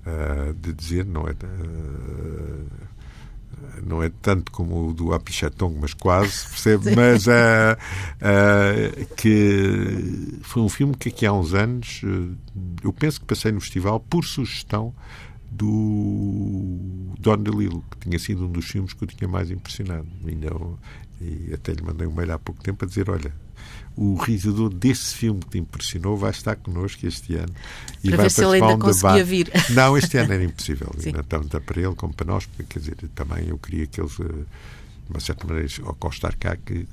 uh, 0.08 0.53
de 0.53 0.73
dizer, 0.73 1.05
não 1.05 1.27
é... 1.27 1.31
Uh, 1.31 2.85
não 3.85 4.01
é 4.01 4.09
tanto 4.21 4.51
como 4.51 4.89
o 4.89 4.93
do 4.93 5.13
Apichatong, 5.13 5.77
mas 5.79 5.93
quase, 5.93 6.47
percebe? 6.47 6.95
mas 6.95 7.27
uh, 7.27 7.31
uh, 8.21 9.15
que 9.15 10.39
foi 10.41 10.61
um 10.61 10.69
filme 10.69 10.95
que 10.95 11.09
aqui 11.09 11.25
há 11.25 11.33
uns 11.33 11.53
anos 11.53 12.01
uh, 12.03 12.35
eu 12.83 12.93
penso 12.93 13.19
que 13.19 13.25
passei 13.25 13.51
no 13.51 13.61
festival 13.61 13.99
por 13.99 14.23
sugestão 14.25 14.93
do 15.51 17.13
Don 17.19 17.37
DeLillo, 17.37 17.83
que 17.91 18.09
tinha 18.09 18.19
sido 18.19 18.45
um 18.45 18.51
dos 18.51 18.65
filmes 18.65 18.93
que 18.93 19.03
eu 19.03 19.07
tinha 19.07 19.27
mais 19.27 19.49
impressionado. 19.49 20.07
E, 20.25 20.35
não, 20.35 20.77
e 21.21 21.53
até 21.53 21.71
lhe 21.71 21.81
mandei 21.81 22.05
um 22.05 22.13
mail 22.13 22.33
há 22.33 22.39
pouco 22.39 22.61
tempo 22.61 22.83
a 22.83 22.87
dizer: 22.87 23.09
olha, 23.09 23.33
o 23.97 24.15
realizador 24.15 24.69
desse 24.69 25.15
filme 25.15 25.39
que 25.39 25.51
te 25.51 25.58
impressionou 25.58 26.17
vai 26.17 26.31
estar 26.31 26.55
connosco 26.58 27.05
este 27.05 27.36
ano 27.36 27.53
e 28.03 28.10
para 28.10 28.17
vai 28.17 28.25
participar 28.25 28.49
se 28.49 28.55
ele 28.58 28.63
ainda 28.63 28.86
um 28.86 28.91
debate. 28.91 29.23
Vir. 29.23 29.51
Não, 29.71 29.97
este 29.97 30.17
ano 30.17 30.34
era 30.34 30.43
impossível, 30.43 30.91
tanto 31.27 31.62
para 31.62 31.81
ele 31.81 31.95
como 31.95 32.13
para 32.13 32.25
nós, 32.25 32.45
porque 32.45 32.63
quer 32.63 32.79
dizer, 32.79 32.97
também 33.15 33.47
eu 33.47 33.58
queria 33.58 33.88
que 33.88 34.01
eles, 34.01 34.19
eh, 34.19 34.23
de 34.23 35.10
uma 35.10 35.19
certa 35.19 35.47
maneira, 35.47 35.69
ao 35.84 35.95
constar 35.95 36.36
cá, 36.38 36.55
que 36.58 36.88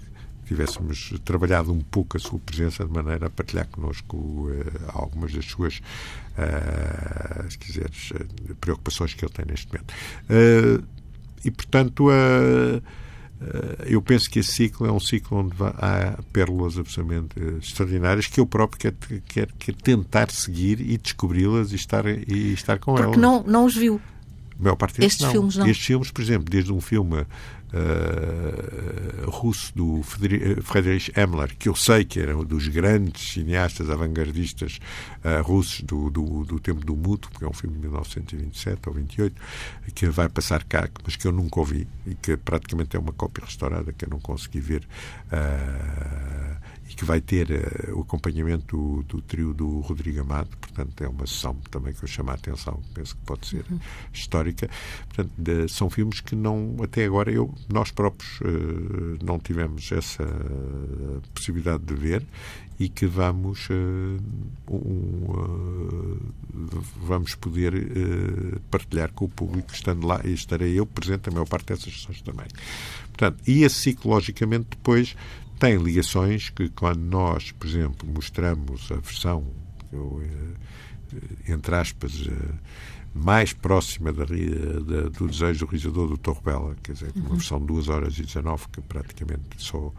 tivéssemos 0.47 1.15
trabalhado 1.25 1.73
um 1.73 1.81
pouco 1.81 2.17
a 2.17 2.21
sua 2.21 2.39
presença 2.39 2.85
de 2.85 2.93
maneira 2.93 3.27
a 3.27 3.31
partilhar 3.31 3.67
connosco 3.69 4.17
uh, 4.17 4.53
algumas 4.89 5.33
das 5.33 5.45
suas, 5.45 5.79
uh, 5.79 7.51
se 7.51 7.59
quiseres, 7.59 8.13
preocupações 8.61 9.15
que 9.15 9.25
ele 9.25 9.33
tem 9.33 9.47
neste 9.47 9.67
momento. 9.69 9.93
Uh, 10.29 10.85
e, 11.45 11.51
portanto, 11.51 12.09
eu 13.87 14.01
penso 14.01 14.31
que 14.31 14.39
esse 14.39 14.53
ciclo 14.53 14.87
é 14.87 14.93
um 14.93 15.01
ciclo 15.01 15.39
onde 15.39 15.55
há 15.61 16.19
pérolas 16.33 16.79
absolutamente 16.79 17.35
extraordinárias 17.61 18.27
que 18.27 18.41
eu 18.41 18.47
próprio 18.47 18.79
quero, 18.79 19.23
quero, 19.27 19.55
quero 19.59 19.77
tentar 19.79 20.31
seguir 20.31 20.81
e 20.81 20.97
descobri-las 20.97 21.73
e 21.73 21.77
estar, 21.77 22.07
e 22.07 22.53
estar 22.53 22.79
com 22.79 22.93
Porque 22.93 23.03
elas. 23.03 23.17
Porque 23.17 23.21
não, 23.21 23.43
não 23.45 23.65
os 23.65 23.75
viu. 23.75 24.01
A 24.59 24.63
maior 24.63 24.77
parte 24.77 25.05
Estes 25.05 25.23
não. 25.23 25.31
filmes 25.31 25.57
não. 25.57 25.67
Estes 25.67 25.87
filmes, 25.87 26.11
por 26.11 26.23
exemplo, 26.23 26.49
desde 26.49 26.73
um 26.73 26.81
filme 26.81 27.27
uh, 27.73 29.31
russo 29.31 29.73
do 29.75 30.03
Friedrich 30.03 31.13
Himmler, 31.17 31.57
que 31.57 31.69
eu 31.69 31.75
sei 31.75 32.05
que 32.05 32.21
era 32.21 32.37
um 32.37 32.45
dos 32.45 32.69
grandes 32.69 33.33
cineastas 33.33 33.91
avantgardistas 33.91 34.79
uh, 35.25 35.43
russos 35.43 35.81
do, 35.83 36.11
do, 36.11 36.45
do, 36.45 36.61
tempo 36.61 36.85
do 36.85 36.95
Muto, 36.95 37.31
que 37.31 37.45
é 37.45 37.49
um 37.49 37.53
filme 37.53 37.77
de 37.77 37.83
1927 37.83 38.89
ou 38.89 38.95
28, 38.95 39.43
que 39.95 40.07
vai 40.07 40.29
passar 40.29 40.63
cá, 40.65 40.89
mas 41.05 41.17
que 41.17 41.27
eu 41.27 41.33
nunca 41.33 41.61
ouvi 41.61 41.87
e 42.07 42.15
que 42.15 42.37
praticamente 42.37 42.97
é 42.97 42.99
uma 43.01 43.13
cópia 43.13 43.45
restaurada 43.45 43.93
que 43.93 44.05
eu 44.05 44.11
não 44.11 44.21
consegui 44.21 44.61
ver. 44.61 44.83
Uh, 45.27 46.72
e 46.93 46.95
que 46.95 47.05
vai 47.05 47.21
ter 47.21 47.51
uh, 47.51 47.99
o 47.99 48.03
acompanhamento 48.03 48.77
do, 48.77 49.03
do, 49.05 49.23
trio 49.23 49.55
do 49.55 49.81
Rodrigo 49.81 50.21
Amado, 50.21 50.51
portanto 50.61 51.03
é 51.03 51.09
uma 51.09 51.27
sessão 51.27 51.55
também 51.71 51.95
que 51.95 52.03
eu 52.03 52.09
chamo 52.09 52.31
a 52.31 52.35
atenção, 52.35 52.81
penso 52.95 53.17
que 53.17 53.23
pode 53.25 53.47
ser 53.47 53.65
uhum. 53.71 53.81
histórica. 54.13 54.69
Portanto, 55.09 55.33
de, 55.37 55.69
são 55.69 55.89
filmes 55.89 56.21
que 56.21 56.35
não, 56.35 56.77
até 56.83 57.05
agora, 57.05 57.33
eu, 57.33 57.53
nós 57.69 57.91
próprios 57.91 58.41
uh, 58.41 59.25
não 59.25 59.39
tivemos 59.39 59.91
essa 59.91 60.25
possibilidade 61.35 61.83
de 61.85 61.95
ver 61.95 62.27
e 62.79 62.89
que 62.89 63.07
vamos 63.07 63.69
uh, 63.71 64.21
um, 64.71 66.19
vamos 66.97 67.35
poder 67.35 67.73
partilhar 68.71 69.13
com 69.13 69.25
o 69.27 69.29
público, 69.29 69.73
estando 69.73 70.07
lá 70.07 70.21
e 70.25 70.33
estarei 70.33 70.79
eu 70.79 70.87
presente 70.87 71.29
a 71.29 71.33
maior 71.33 71.47
parte 71.47 71.67
dessas 71.67 71.93
sessões 71.93 72.21
também. 72.23 72.47
Portanto, 73.09 73.43
e 73.47 73.63
esse 73.63 73.77
ciclo, 73.77 74.11
logicamente, 74.11 74.69
depois 74.71 75.15
tem 75.63 75.77
ligações 75.77 76.51
que, 76.51 76.69
quando 76.71 76.99
nós, 76.99 77.53
por 77.53 77.69
exemplo, 77.69 78.09
mostramos 78.13 78.91
a 78.91 78.97
versão, 78.97 79.47
eh, 79.93 81.53
entre 81.53 81.77
aspas, 81.77 82.27
eh, 82.27 82.55
mais 83.15 83.53
próxima 83.53 84.13
da, 84.13 84.25
da, 84.25 85.09
do 85.09 85.29
desejo 85.29 85.65
do 85.65 85.71
realizador 85.71 86.09
do 86.09 86.19
Torre 86.19 86.41
Bela, 86.45 86.77
quer 86.83 86.95
dizer, 86.95 87.13
uma 87.15 87.29
uhum. 87.29 87.37
versão 87.37 87.61
de 87.61 87.67
2 87.67 87.89
horas 87.91 88.19
e 88.19 88.25
19, 88.25 88.67
que 88.73 88.81
praticamente 88.81 89.45
só 89.59 89.93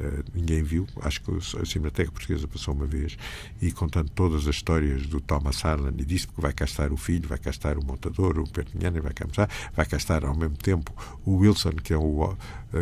Uh, 0.00 0.24
ninguém 0.34 0.62
viu, 0.62 0.86
acho 1.02 1.20
que 1.22 1.30
a 1.30 1.64
Cinemateca 1.64 2.10
Portuguesa 2.10 2.48
passou 2.48 2.74
uma 2.74 2.86
vez 2.86 3.16
e 3.62 3.70
contando 3.70 4.10
todas 4.10 4.48
as 4.48 4.56
histórias 4.56 5.06
do 5.06 5.20
Thomas 5.20 5.64
Harlan 5.64 5.94
e 5.96 6.04
disse 6.04 6.26
que 6.26 6.40
vai 6.40 6.52
cá 6.52 6.64
estar 6.64 6.92
o 6.92 6.96
filho, 6.96 7.28
vai 7.28 7.38
cá 7.38 7.50
estar 7.50 7.78
o 7.78 7.84
montador, 7.84 8.38
o 8.40 8.48
Perpignan, 8.48 9.00
vai 9.00 9.12
cá 9.12 9.24
estar, 9.24 9.48
vai 9.72 9.86
cá 9.86 9.96
estar 9.96 10.24
ao 10.24 10.36
mesmo 10.36 10.56
tempo 10.56 10.92
o 11.24 11.36
Wilson, 11.36 11.72
que 11.72 11.92
é 11.92 11.96
o 11.96 12.24
uh, 12.24 12.36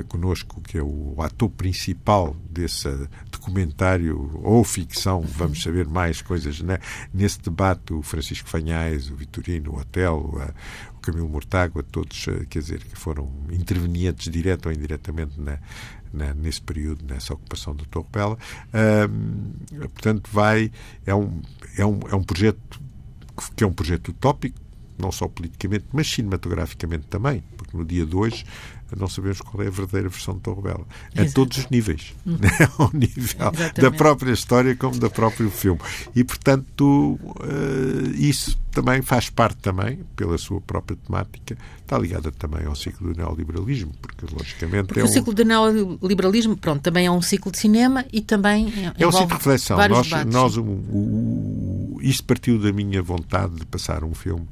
conosco, 0.08 0.60
que 0.62 0.78
é 0.78 0.82
o 0.82 1.14
ator 1.18 1.50
principal 1.50 2.34
desse 2.50 2.88
documentário 3.30 4.40
ou 4.42 4.64
ficção, 4.64 5.20
vamos 5.20 5.62
saber 5.62 5.86
mais 5.86 6.22
coisas 6.22 6.60
né? 6.60 6.78
nesse 7.12 7.40
debate, 7.42 7.92
o 7.92 8.02
Francisco 8.02 8.48
Fanhais, 8.48 9.10
o 9.10 9.16
Vitorino, 9.16 9.72
o 9.72 9.78
Hotel, 9.78 10.16
o 10.96 11.00
Camilo 11.00 11.28
Mortágua, 11.28 11.82
todos, 11.82 12.24
quer 12.48 12.60
dizer, 12.60 12.82
que 12.84 12.96
foram 12.96 13.30
intervenientes 13.50 14.30
direto 14.30 14.66
ou 14.66 14.72
indiretamente 14.72 15.38
na, 15.38 15.58
né, 16.12 16.34
nesse 16.36 16.60
período, 16.60 17.04
nessa 17.04 17.34
ocupação 17.34 17.74
da 17.74 17.84
Torre 17.84 18.08
Bela. 18.12 18.38
portanto, 19.94 20.28
vai. 20.32 20.70
É 21.06 21.14
um, 21.14 21.40
é, 21.76 21.84
um, 21.84 22.00
é 22.10 22.14
um 22.14 22.22
projeto 22.22 22.80
que 23.56 23.64
é 23.64 23.66
um 23.66 23.72
projeto 23.72 24.08
utópico, 24.08 24.60
não 25.02 25.12
só 25.12 25.28
politicamente, 25.28 25.84
mas 25.92 26.08
cinematograficamente 26.08 27.06
também, 27.08 27.42
porque 27.56 27.76
no 27.76 27.84
dia 27.84 28.06
de 28.06 28.16
hoje 28.16 28.44
não 28.96 29.08
sabemos 29.08 29.40
qual 29.40 29.62
é 29.62 29.68
a 29.68 29.70
verdadeira 29.70 30.08
versão 30.08 30.34
de 30.34 30.40
Torre 30.40 30.62
Bela. 30.62 30.86
A 31.16 31.24
todos 31.32 31.58
os 31.58 31.68
níveis. 31.70 32.14
Uhum. 32.26 32.36
Ao 32.78 32.90
nível 32.92 33.24
Exatamente. 33.24 33.80
da 33.80 33.90
própria 33.90 34.32
história 34.32 34.76
como 34.76 34.98
da 34.98 35.08
próprio 35.08 35.50
filme. 35.50 35.80
E, 36.14 36.22
portanto, 36.22 37.18
uh, 37.22 38.10
isso 38.14 38.58
também 38.70 39.02
faz 39.02 39.30
parte 39.30 39.56
também, 39.58 40.00
pela 40.16 40.36
sua 40.38 40.60
própria 40.60 40.96
temática, 40.96 41.56
está 41.80 41.98
ligada 41.98 42.30
também 42.32 42.64
ao 42.64 42.74
ciclo 42.74 43.12
do 43.12 43.18
neoliberalismo, 43.18 43.92
porque, 44.00 44.26
logicamente... 44.34 44.86
Porque 44.86 45.00
é 45.00 45.02
o 45.02 45.06
um... 45.06 45.10
ciclo 45.10 45.34
do 45.34 45.44
neoliberalismo, 45.44 46.56
pronto, 46.56 46.80
também 46.80 47.06
é 47.06 47.10
um 47.10 47.20
ciclo 47.20 47.52
de 47.52 47.58
cinema 47.58 48.04
e 48.12 48.20
também 48.22 48.72
É 48.98 49.06
um 49.06 49.12
ciclo 49.12 49.26
de 49.28 49.34
reflexão. 49.34 49.76
Nós, 49.88 50.10
nós 50.26 50.56
o, 50.56 50.62
o, 50.62 51.98
isto 52.00 52.24
partiu 52.24 52.58
da 52.58 52.72
minha 52.72 53.02
vontade 53.02 53.56
de 53.56 53.66
passar 53.66 54.04
um 54.04 54.14
filme 54.14 54.46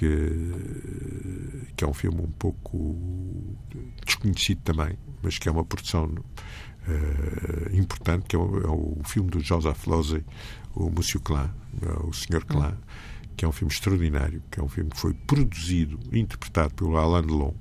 que, 0.00 1.66
que 1.76 1.84
é 1.84 1.86
um 1.86 1.92
filme 1.92 2.22
um 2.22 2.30
pouco 2.30 2.96
desconhecido 4.06 4.62
também, 4.62 4.96
mas 5.22 5.36
que 5.36 5.46
é 5.46 5.52
uma 5.52 5.62
produção 5.62 6.06
uh, 6.06 7.76
importante, 7.76 8.24
que 8.26 8.34
é 8.34 8.38
o, 8.38 8.60
é 8.60 8.70
o, 8.70 9.02
filme 9.04 9.28
do 9.28 9.40
Joseph 9.40 9.86
Losey, 9.86 10.24
o 10.74 10.88
Monsieur 10.88 11.22
Klein, 11.22 11.50
eh, 11.82 12.06
o 12.06 12.14
Sr. 12.14 12.46
Klein, 12.46 12.78
que 13.36 13.44
é 13.44 13.48
um 13.48 13.52
filme 13.52 13.70
extraordinário, 13.70 14.42
que 14.50 14.58
é 14.58 14.62
um 14.62 14.68
filme 14.68 14.88
que 14.88 14.98
foi 14.98 15.12
produzido 15.12 15.98
interpretado 16.16 16.72
pelo 16.72 16.96
Alain 16.96 17.26
Delon, 17.26 17.52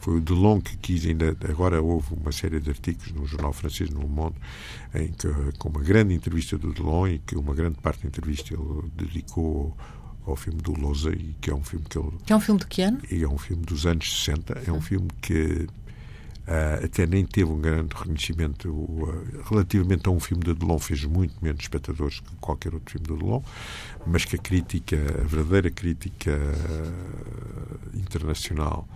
foi 0.00 0.16
o 0.16 0.20
Delon 0.20 0.60
que 0.60 0.76
quis 0.76 1.06
ainda 1.06 1.34
agora 1.48 1.80
houve 1.80 2.14
uma 2.14 2.32
série 2.32 2.60
de 2.60 2.70
artigos 2.70 3.12
no 3.12 3.26
jornal 3.26 3.52
francês 3.52 3.90
no 3.90 4.06
Monde 4.08 4.36
em 4.94 5.08
que 5.12 5.28
com 5.58 5.68
uma 5.68 5.82
grande 5.82 6.14
entrevista 6.14 6.56
do 6.56 6.72
Delon 6.72 7.06
e 7.06 7.18
que 7.18 7.36
uma 7.36 7.54
grande 7.54 7.78
parte 7.80 8.02
da 8.02 8.08
entrevista 8.08 8.54
ele 8.54 8.90
dedicou 8.96 9.76
ao 10.26 10.36
filme 10.36 10.60
do 10.60 10.72
Losey, 10.72 11.34
que 11.40 11.50
é 11.50 11.54
um 11.54 11.62
filme 11.62 11.86
que 11.88 11.98
ele. 11.98 12.12
Que 12.24 12.32
é 12.32 12.36
um 12.36 12.40
filme 12.40 12.60
de 12.60 12.66
que 12.66 12.82
ano? 12.82 13.00
E 13.10 13.22
é 13.22 13.28
um 13.28 13.38
filme 13.38 13.64
dos 13.64 13.86
anos 13.86 14.24
60. 14.24 14.62
É 14.66 14.72
um 14.72 14.80
filme 14.80 15.08
que 15.20 15.66
Uh, 16.50 16.84
até 16.84 17.06
nem 17.06 17.24
teve 17.24 17.48
um 17.48 17.60
grande 17.60 17.94
reconhecimento 17.94 18.70
uh, 18.70 19.42
relativamente 19.48 20.08
a 20.08 20.10
um 20.10 20.18
filme 20.18 20.42
de 20.42 20.52
Delon 20.52 20.80
fez 20.80 21.04
muito 21.04 21.34
menos 21.40 21.60
espectadores 21.60 22.18
que 22.18 22.34
qualquer 22.40 22.74
outro 22.74 22.90
filme 22.90 23.06
de 23.06 23.14
Delon 23.14 23.40
mas 24.04 24.24
que 24.24 24.34
a 24.34 24.38
crítica 24.38 24.96
a 24.96 25.26
verdadeira 25.28 25.70
crítica 25.70 26.32
uh, 26.32 27.96
internacional 27.96 28.88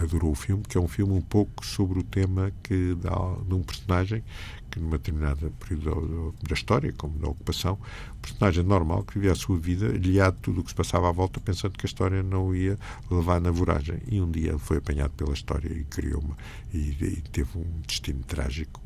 adorou 0.00 0.32
o 0.32 0.34
filme 0.34 0.62
que 0.66 0.78
é 0.78 0.80
um 0.80 0.88
filme 0.88 1.12
um 1.12 1.20
pouco 1.20 1.64
sobre 1.64 1.98
o 1.98 2.02
tema 2.02 2.50
que 2.62 2.94
dá 2.94 3.34
de 3.46 3.54
um 3.54 3.62
personagem 3.62 4.24
que 4.70 4.78
numa 4.78 4.98
determinada 4.98 5.50
período 5.58 6.34
da 6.46 6.54
história, 6.54 6.92
como 6.96 7.18
da 7.18 7.28
ocupação, 7.28 7.78
um 8.16 8.20
personagem 8.20 8.64
normal 8.64 9.02
que 9.02 9.14
vivia 9.14 9.32
a 9.32 9.34
sua 9.34 9.58
vida 9.58 9.86
aliado 9.86 10.38
tudo 10.40 10.60
o 10.60 10.64
que 10.64 10.70
se 10.70 10.76
passava 10.76 11.08
à 11.08 11.12
volta, 11.12 11.40
pensando 11.40 11.72
que 11.72 11.84
a 11.84 11.88
história 11.88 12.22
não 12.22 12.48
o 12.48 12.54
ia 12.54 12.78
levar 13.10 13.40
na 13.40 13.50
voragem. 13.50 13.98
E 14.06 14.20
um 14.20 14.30
dia 14.30 14.50
ele 14.50 14.58
foi 14.58 14.78
apanhado 14.78 15.12
pela 15.12 15.32
história 15.32 15.68
e 15.68 15.84
criou 15.84 16.20
uma 16.20 16.36
e, 16.72 16.90
e 17.00 17.22
teve 17.32 17.58
um 17.58 17.80
destino 17.86 18.22
trágico 18.24 18.80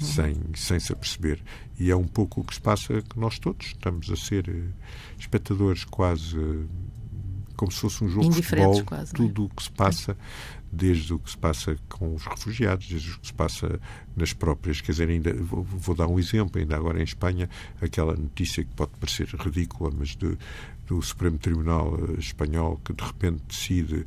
uhum. 0.00 0.06
sem, 0.06 0.36
sem 0.54 0.80
se 0.80 0.92
aperceber. 0.92 1.40
E 1.78 1.90
é 1.90 1.96
um 1.96 2.06
pouco 2.06 2.40
o 2.40 2.44
que 2.44 2.54
se 2.54 2.60
passa 2.60 3.02
que 3.02 3.18
nós 3.18 3.38
todos 3.38 3.66
estamos 3.66 4.10
a 4.10 4.16
ser 4.16 4.48
eh, 4.48 4.68
espectadores 5.18 5.84
quase 5.84 6.36
eh, 6.36 6.66
como 7.56 7.72
se 7.72 7.80
fosse 7.80 8.04
um 8.04 8.08
jogo 8.08 8.30
de 8.30 8.40
futebol, 8.40 8.84
quase, 8.84 9.10
é? 9.12 9.16
tudo 9.16 9.44
o 9.46 9.48
que 9.48 9.64
se 9.64 9.70
passa 9.70 10.16
desde 10.72 11.14
o 11.14 11.18
que 11.18 11.30
se 11.30 11.38
passa 11.38 11.76
com 11.88 12.14
os 12.14 12.24
refugiados, 12.24 12.88
desde 12.88 13.12
o 13.12 13.18
que 13.18 13.26
se 13.26 13.32
passa 13.32 13.80
nas 14.16 14.32
próprias. 14.32 14.80
Quer 14.80 14.92
dizer, 14.92 15.08
ainda 15.08 15.32
vou, 15.34 15.62
vou 15.62 15.94
dar 15.94 16.06
um 16.06 16.18
exemplo, 16.18 16.60
ainda 16.60 16.76
agora 16.76 17.00
em 17.00 17.04
Espanha, 17.04 17.48
aquela 17.80 18.14
notícia 18.14 18.64
que 18.64 18.74
pode 18.74 18.92
parecer 18.98 19.28
ridícula, 19.28 19.90
mas 19.96 20.16
de, 20.16 20.36
do 20.86 21.00
Supremo 21.02 21.38
Tribunal 21.38 21.98
eh, 21.98 22.18
Espanhol 22.18 22.80
que 22.84 22.92
de 22.92 23.04
repente 23.04 23.42
decide 23.46 24.06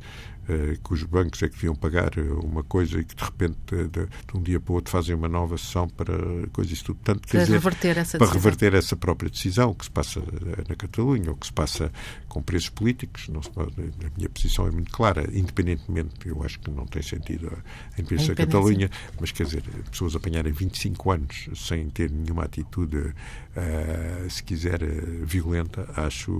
que 0.82 0.92
os 0.92 1.02
bancos 1.04 1.42
é 1.42 1.48
que 1.48 1.54
deviam 1.54 1.74
pagar 1.74 2.18
eh, 2.18 2.22
uma 2.42 2.62
coisa 2.64 2.98
e 2.98 3.04
que 3.04 3.14
de 3.14 3.22
repente 3.22 3.56
de, 3.70 3.88
de, 3.88 4.08
um 4.34 4.42
dia 4.42 4.58
para 4.58 4.72
o 4.72 4.74
outro 4.74 4.90
fazem 4.90 5.14
uma 5.14 5.28
nova 5.28 5.56
sessão 5.56 5.88
para 5.88 6.14
coisas 6.52 6.82
tudo. 6.82 6.98
Tanto, 7.02 7.28
para 7.28 7.40
dizer, 7.40 7.52
reverter 7.52 7.98
essa 7.98 8.18
para 8.18 8.26
decisão. 8.26 8.42
reverter 8.42 8.74
essa 8.74 8.96
própria 8.96 9.30
decisão, 9.30 9.74
que 9.74 9.84
se 9.84 9.90
passa 9.90 10.20
na 10.68 10.74
Catalunha, 10.74 11.30
ou 11.30 11.36
que 11.36 11.46
se 11.46 11.52
passa 11.52 11.92
com 12.28 12.42
presos 12.42 12.68
políticos. 12.70 13.28
Não 13.28 13.42
se, 13.42 13.50
a 13.56 14.16
minha 14.16 14.28
posição 14.28 14.66
é 14.66 14.70
muito 14.70 14.90
clara, 14.90 15.28
independentemente, 15.32 16.26
eu 16.26 16.42
acho 16.42 16.58
que 16.58 16.70
não 16.70 16.86
tem 16.86 17.02
sentido 17.02 17.52
a 17.96 18.00
independência 18.00 18.34
da 18.34 18.46
Catalunha, 18.46 18.90
mas 19.20 19.30
quer 19.30 19.44
dizer, 19.44 19.62
pessoas 19.90 20.16
apanharem 20.16 20.52
25 20.52 21.10
anos 21.10 21.48
sem 21.54 21.88
ter 21.90 22.10
nenhuma 22.10 22.44
atitude, 22.44 22.96
uh, 22.96 24.30
se 24.30 24.42
quiser, 24.42 24.80
violenta, 25.24 25.88
acho 25.96 26.32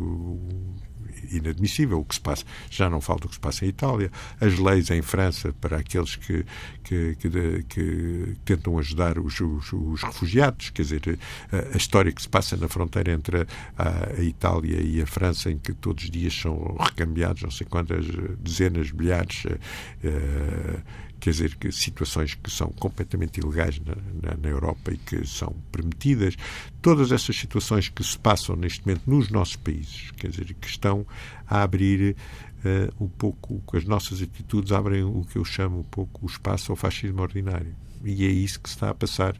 inadmissível 1.30 2.00
o 2.00 2.04
que 2.04 2.14
se 2.14 2.20
passa. 2.20 2.44
Já 2.70 2.88
não 2.88 3.00
falta 3.00 3.26
o 3.26 3.28
que 3.28 3.34
se 3.34 3.40
passa 3.40 3.64
em 3.64 3.68
Itália. 3.68 4.10
As 4.40 4.58
leis 4.58 4.90
em 4.90 5.02
França 5.02 5.52
para 5.60 5.78
aqueles 5.78 6.16
que, 6.16 6.44
que, 6.84 7.16
que, 7.16 7.64
que 7.68 8.36
tentam 8.44 8.78
ajudar 8.78 9.18
os, 9.18 9.40
os, 9.40 9.72
os, 9.72 10.02
refugiados, 10.02 10.70
quer 10.70 10.82
dizer, 10.82 11.18
a, 11.50 11.74
a, 11.74 11.76
história 11.76 12.12
que 12.12 12.22
se 12.22 12.28
passa 12.28 12.56
na 12.56 12.68
fronteira 12.68 13.12
entre 13.12 13.46
a, 13.76 14.18
a, 14.18 14.22
Itália 14.22 14.80
e 14.80 15.00
a 15.00 15.06
França, 15.06 15.50
em 15.50 15.58
que 15.58 15.72
todos 15.72 16.04
os 16.04 16.10
dias 16.10 16.34
são 16.34 16.76
recambiados 16.78 17.42
não 17.42 17.50
sei 17.50 17.66
quantas 17.66 18.06
dezenas, 18.40 18.90
milhares. 18.90 19.44
Uh, 19.44 20.82
quer 21.22 21.30
dizer, 21.30 21.54
que 21.54 21.70
situações 21.70 22.35
que 22.35 22.50
são 22.50 22.68
completamente 22.72 23.38
ilegais 23.38 23.78
na, 23.78 23.94
na, 23.94 24.37
na, 24.37 24.48
Europa 24.48 24.92
e 24.92 24.96
que 24.96 25.24
são 25.24 25.54
permitidas, 25.70 26.35
todas 26.82 27.12
essas 27.12 27.37
situações 27.37 27.88
que 27.88 28.02
se 28.02 28.18
passam 28.18 28.56
neste 28.56 28.85
momento 28.85 29.02
nos 29.06 29.30
nossos 29.30 29.54
países, 29.54 30.11
quer 30.16 30.30
dizer, 30.30 30.52
que 30.54 30.66
estão 30.66 31.06
a 31.46 31.62
abrir 31.62 32.16
uh, 32.64 33.04
um 33.04 33.06
pouco, 33.06 33.62
as 33.72 33.85
nossas 33.85 34.20
atitudes 34.20 34.72
abrem 34.72 35.04
o 35.04 35.24
que 35.24 35.38
eu 35.38 35.44
chamo 35.44 35.78
um 35.78 35.85
pouco 35.85 36.26
o 36.26 36.28
espaço 36.28 36.72
ao 36.72 36.76
fascismo 36.76 37.22
ordinário. 37.22 37.72
E 38.04 38.26
é 38.26 38.28
isso 38.28 38.58
que 38.58 38.68
está 38.68 38.90
a 38.90 38.94
passar. 38.94 39.37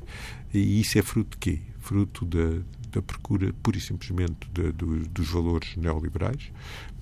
E 0.55 0.81
isso 0.81 0.97
é 0.97 1.03
fruto 1.03 1.31
de 1.33 1.39
quê? 1.39 1.63
Fruto 1.81 2.25
da, 2.25 3.03
procura, 3.03 3.53
pura 3.61 3.77
e 3.77 3.81
simplesmente, 3.81 4.49
de, 4.53 4.71
dos 5.09 5.29
valores 5.31 5.75
neoliberais, 5.77 6.53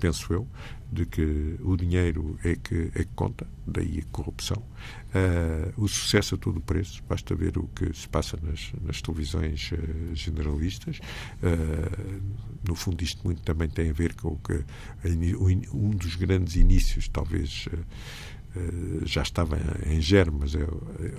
penso 0.01 0.33
eu, 0.33 0.49
de 0.91 1.07
que 1.07 1.57
o 1.61 1.77
dinheiro 1.77 2.37
é 2.43 2.57
que, 2.57 2.91
é 2.95 3.05
que 3.05 3.11
conta, 3.15 3.47
daí 3.67 4.01
a 4.01 4.05
corrupção. 4.11 4.61
Uh, 5.11 5.85
o 5.85 5.87
sucesso 5.87 6.35
a 6.35 6.39
todo 6.39 6.61
preço, 6.61 7.03
basta 7.09 7.35
ver 7.35 7.59
o 7.59 7.69
que 7.69 7.95
se 7.95 8.09
passa 8.09 8.37
nas, 8.43 8.73
nas 8.83 9.01
televisões 9.01 9.71
uh, 9.73 10.15
generalistas. 10.15 10.99
Uh, 11.43 12.21
no 12.67 12.75
fundo, 12.75 13.03
isto 13.05 13.23
muito 13.25 13.43
também 13.43 13.69
tem 13.69 13.91
a 13.91 13.93
ver 13.93 14.15
com 14.15 14.29
o 14.29 14.39
que 14.39 14.65
um 15.73 15.91
dos 15.91 16.17
grandes 16.17 16.57
inícios, 16.57 17.09
talvez 17.09 17.69
já 19.05 19.23
estava 19.23 19.59
em 19.87 20.01
germe, 20.01 20.39
mas 20.41 20.55
é 20.55 20.67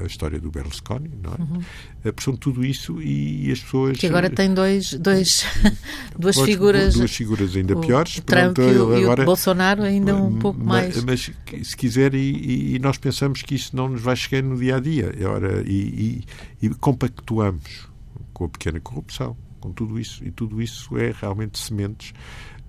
a 0.02 0.06
história 0.06 0.40
do 0.40 0.52
Berlusconi, 0.52 1.12
não 1.22 1.32
é? 1.32 1.42
Uhum. 1.42 1.62
Eh, 2.04 2.12
portanto, 2.12 2.38
tudo 2.38 2.66
isso 2.66 3.02
e 3.02 3.50
as 3.52 3.60
pessoas... 3.62 3.98
Que 3.98 4.08
agora 4.08 4.30
tem 4.30 4.54
dois, 4.54 4.94
dois, 4.96 5.46
duas 6.18 6.38
figuras... 6.40 6.96
Duas 6.96 7.12
figuras 7.12 7.56
ainda 7.56 7.76
piores. 7.78 8.18
O 8.18 8.22
Trump 8.24 8.56
Pronto, 8.56 8.62
e, 8.62 8.78
o, 8.78 8.96
agora, 8.96 9.22
e 9.22 9.24
o 9.24 9.26
Bolsonaro 9.26 9.84
ainda 9.84 10.16
um 10.16 10.38
pouco 10.40 10.62
mais... 10.62 11.02
Mas, 11.04 11.32
se 11.64 11.78
quiser, 11.78 12.14
e, 12.14 12.76
e, 12.76 12.80
nós 12.80 12.98
pensamos 12.98 13.42
que 13.42 13.56
isso 13.56 13.76
não 13.76 13.88
nos 13.88 14.02
vai 14.02 14.16
chegar 14.16 14.44
no 14.44 14.58
dia-a-dia. 14.58 15.14
-dia, 15.14 15.30
ora, 15.30 15.64
e, 15.66 16.26
e, 16.62 16.66
e 16.66 16.70
compactuamos 16.70 17.88
com 18.34 18.46
a 18.46 18.50
pequena 18.50 18.80
corrupção, 18.80 19.38
com 19.62 19.72
tudo 19.72 19.98
isso. 19.98 20.22
E 20.26 20.32
tudo 20.32 20.62
isso 20.62 20.98
é 20.98 21.14
realmente 21.18 21.58
sementes 21.58 22.14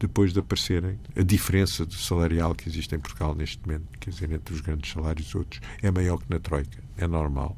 depois 0.02 0.32
de 0.32 0.40
aparecerem, 0.40 0.98
a 1.16 1.22
diferença 1.22 1.86
salarial 1.90 2.54
que 2.54 2.68
existe 2.68 2.94
em 2.94 2.98
Portugal 2.98 3.34
neste 3.36 3.60
momento, 3.64 3.84
quer 4.00 4.10
dizer, 4.10 4.30
entre 4.32 4.52
os 4.52 4.60
grandes 4.60 4.90
salários 4.90 5.28
e 5.28 5.36
outros, 5.36 5.60
é 5.80 5.90
maior 5.92 6.18
que 6.18 6.24
na 6.28 6.40
Troika. 6.40 6.82
É 6.98 7.06
normal. 7.06 7.56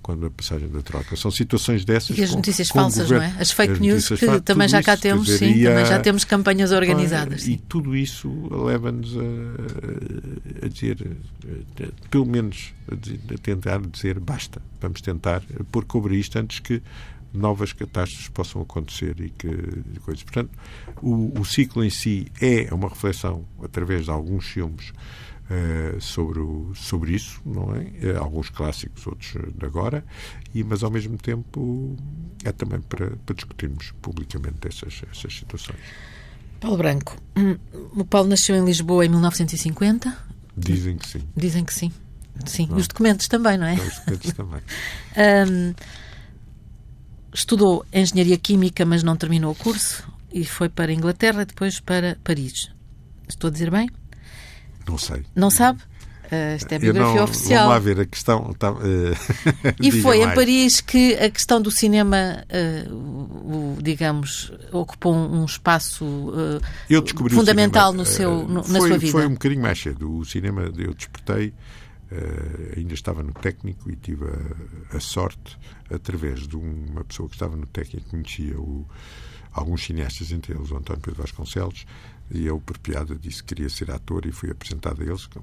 Quando 0.00 0.24
a 0.24 0.30
passagem 0.30 0.68
da 0.68 0.80
troca. 0.80 1.16
São 1.16 1.30
situações 1.30 1.84
dessas. 1.84 2.16
E 2.16 2.22
as 2.22 2.34
notícias 2.34 2.70
com, 2.70 2.78
falsas, 2.78 3.10
não 3.10 3.20
é? 3.20 3.34
As 3.38 3.50
fake 3.50 3.74
as 3.74 3.78
news, 3.78 4.08
que 4.08 4.16
falsas, 4.16 4.42
também 4.42 4.66
já 4.66 4.82
cá 4.82 4.94
isso, 4.94 5.02
temos, 5.02 5.26
dizer, 5.26 5.38
sim, 5.38 5.64
também 5.64 5.84
já 5.84 5.98
temos 5.98 6.24
campanhas 6.24 6.72
organizadas. 6.72 7.46
e 7.46 7.58
tudo 7.58 7.94
isso 7.94 8.30
leva-nos 8.50 9.14
a, 9.18 10.64
a, 10.64 10.68
dizer, 10.68 11.18
a, 11.82 12.08
pelo 12.08 12.24
menos 12.24 12.72
a, 12.90 12.94
a 13.34 13.38
tentar 13.38 13.80
dizer 13.82 14.18
basta. 14.18 14.62
Vamos 14.80 15.02
tentar 15.02 15.42
pôr 15.70 15.84
cobre 15.84 16.16
isto 16.16 16.38
antes 16.38 16.60
que 16.60 16.80
novas 17.32 17.72
catástrofes 17.72 18.28
possam 18.28 18.62
acontecer 18.62 19.20
e 19.20 19.30
que 19.30 19.48
coisas. 20.00 20.22
Portanto, 20.22 20.50
o, 21.02 21.38
o 21.40 21.44
ciclo 21.44 21.84
em 21.84 21.90
si 21.90 22.30
é 22.40 22.72
uma 22.72 22.88
reflexão 22.88 23.44
através 23.62 24.04
de 24.04 24.10
alguns 24.10 24.46
filmes 24.46 24.90
uh, 24.90 26.00
sobre, 26.00 26.40
o, 26.40 26.72
sobre 26.74 27.12
isso, 27.12 27.40
não 27.44 27.74
é? 27.74 27.80
Uh, 27.80 28.18
alguns 28.18 28.50
clássicos, 28.50 29.06
outros 29.06 29.32
de 29.32 29.66
agora, 29.66 30.04
e, 30.54 30.62
mas 30.64 30.82
ao 30.82 30.90
mesmo 30.90 31.16
tempo 31.18 31.96
é 32.44 32.52
também 32.52 32.80
para, 32.80 33.16
para 33.24 33.34
discutirmos 33.34 33.92
publicamente 34.00 34.66
essas, 34.66 35.02
essas 35.10 35.34
situações. 35.34 35.78
Paulo 36.60 36.76
Branco, 36.76 37.16
o 37.94 38.04
Paulo 38.04 38.28
nasceu 38.28 38.56
em 38.56 38.64
Lisboa 38.64 39.06
em 39.06 39.08
1950? 39.08 40.16
Dizem 40.56 40.96
que 40.96 41.06
sim. 41.06 41.22
Dizem 41.36 41.64
que 41.64 41.72
sim. 41.72 41.92
Sim, 42.46 42.66
não. 42.68 42.76
os 42.76 42.88
documentos 42.88 43.28
também, 43.28 43.56
não 43.58 43.66
é? 43.66 43.74
Os 43.74 43.94
documentos 43.94 44.32
também. 44.32 44.60
um, 45.48 45.74
estudou 47.32 47.84
Engenharia 47.92 48.38
Química, 48.38 48.84
mas 48.84 49.02
não 49.02 49.16
terminou 49.16 49.52
o 49.52 49.54
curso 49.54 50.06
e 50.32 50.44
foi 50.44 50.68
para 50.68 50.90
a 50.90 50.94
Inglaterra 50.94 51.42
e 51.42 51.46
depois 51.46 51.80
para 51.80 52.18
Paris. 52.22 52.70
Estou 53.28 53.48
a 53.48 53.50
dizer 53.50 53.70
bem? 53.70 53.88
Não 54.86 54.98
sei. 54.98 55.22
Não 55.34 55.50
sabe? 55.50 55.80
Uh, 56.28 56.54
esta 56.56 56.74
é 56.74 56.76
a 56.76 56.78
biografia 56.78 57.16
não, 57.16 57.24
oficial. 57.24 57.68
Vamos 57.68 57.74
lá 57.74 57.78
ver 57.78 58.00
a 58.00 58.06
questão. 58.06 58.52
Tá, 58.58 58.70
uh, 58.72 58.76
e 59.80 59.90
foi 59.90 60.18
mais. 60.18 60.32
em 60.32 60.34
Paris 60.34 60.80
que 60.82 61.14
a 61.14 61.30
questão 61.30 61.60
do 61.60 61.70
cinema, 61.70 62.44
uh, 62.88 62.94
o, 62.94 63.78
digamos, 63.80 64.52
ocupou 64.70 65.14
um 65.14 65.44
espaço 65.44 66.04
fundamental 67.30 67.92
cinema, 67.92 68.04
no 68.04 68.04
seu, 68.04 68.48
no, 68.48 68.62
foi, 68.62 68.72
na 68.72 68.80
sua 68.80 68.98
vida. 68.98 69.12
Foi 69.12 69.26
um 69.26 69.32
bocadinho 69.32 69.62
mais 69.62 69.80
cedo. 69.80 70.18
O 70.18 70.24
cinema 70.24 70.70
eu 70.76 70.92
despertei 70.92 71.54
Uh, 72.10 72.78
ainda 72.78 72.94
estava 72.94 73.22
no 73.22 73.34
técnico 73.34 73.90
e 73.90 73.96
tive 73.96 74.24
a, 74.24 74.96
a, 74.96 75.00
sorte, 75.00 75.58
através 75.90 76.48
de 76.48 76.56
uma 76.56 77.04
pessoa 77.04 77.28
que 77.28 77.34
estava 77.34 77.54
no 77.54 77.66
técnico, 77.66 78.08
conhecia 78.08 78.58
o, 78.58 78.86
alguns 79.52 79.84
cineastas, 79.84 80.32
entre 80.32 80.54
eles 80.54 80.70
o 80.70 80.76
António 80.76 81.02
Pedro 81.02 81.20
Vasconcelos, 81.20 81.84
e 82.30 82.46
eu, 82.46 82.60
por 82.60 82.78
piada, 82.78 83.14
disse 83.14 83.42
que 83.42 83.54
queria 83.54 83.68
ser 83.68 83.90
ator 83.90 84.26
e 84.26 84.32
fui 84.32 84.50
apresentado 84.50 85.02
a 85.02 85.04
eles. 85.04 85.26
Uh, 85.26 85.40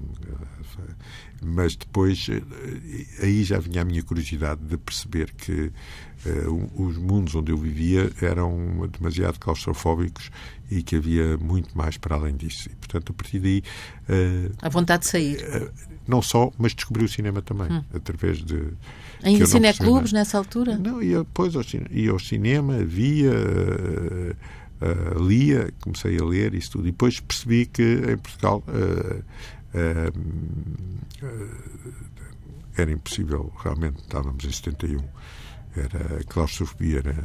mas 1.42 1.76
depois, 1.76 2.28
uh, 2.28 3.22
aí 3.22 3.42
já 3.44 3.58
vinha 3.58 3.82
a 3.82 3.84
minha 3.84 4.02
curiosidade 4.02 4.60
de 4.62 4.76
perceber 4.76 5.32
que 5.32 5.72
os 6.74 6.96
mundos 6.96 7.34
onde 7.36 7.52
eu 7.52 7.58
vivia 7.58 8.10
eram 8.20 8.88
demasiado 8.88 9.38
claustrofóbicos 9.38 10.30
e 10.68 10.82
que 10.82 10.96
havia 10.96 11.36
muito 11.36 11.76
mais 11.76 11.98
para 11.98 12.16
além 12.16 12.34
disso. 12.34 12.68
E, 12.68 12.74
portanto, 12.74 13.12
a 13.12 13.14
partir 13.14 13.38
daí. 13.38 13.62
a 14.60 14.68
vontade 14.68 15.02
de 15.02 15.08
sair 15.08 15.70
não 16.06 16.22
só, 16.22 16.52
mas 16.56 16.74
descobri 16.74 17.04
o 17.04 17.08
cinema 17.08 17.42
também, 17.42 17.70
hum. 17.70 17.84
através 17.92 18.38
de. 18.38 18.72
Em 19.24 19.44
cineclubes 19.44 20.12
nessa 20.12 20.38
altura? 20.38 20.76
Não, 20.76 21.02
ia 21.02 21.18
depois 21.18 21.56
ao, 21.56 21.62
ia 21.90 22.10
ao 22.10 22.18
cinema, 22.18 22.78
via, 22.84 23.32
uh, 24.80 25.22
lia, 25.22 25.72
comecei 25.80 26.18
a 26.18 26.24
ler 26.24 26.54
isso 26.54 26.72
tudo. 26.72 26.88
E 26.88 26.90
depois 26.90 27.20
percebi 27.20 27.66
que 27.66 27.82
em 27.82 28.16
Portugal 28.18 28.62
uh, 28.68 29.24
era 32.76 32.90
impossível, 32.90 33.52
realmente, 33.62 34.00
estávamos 34.00 34.44
em 34.44 34.50
71, 34.50 34.98
era, 35.76 36.24
claustrofobia 36.24 36.98
era 36.98 37.24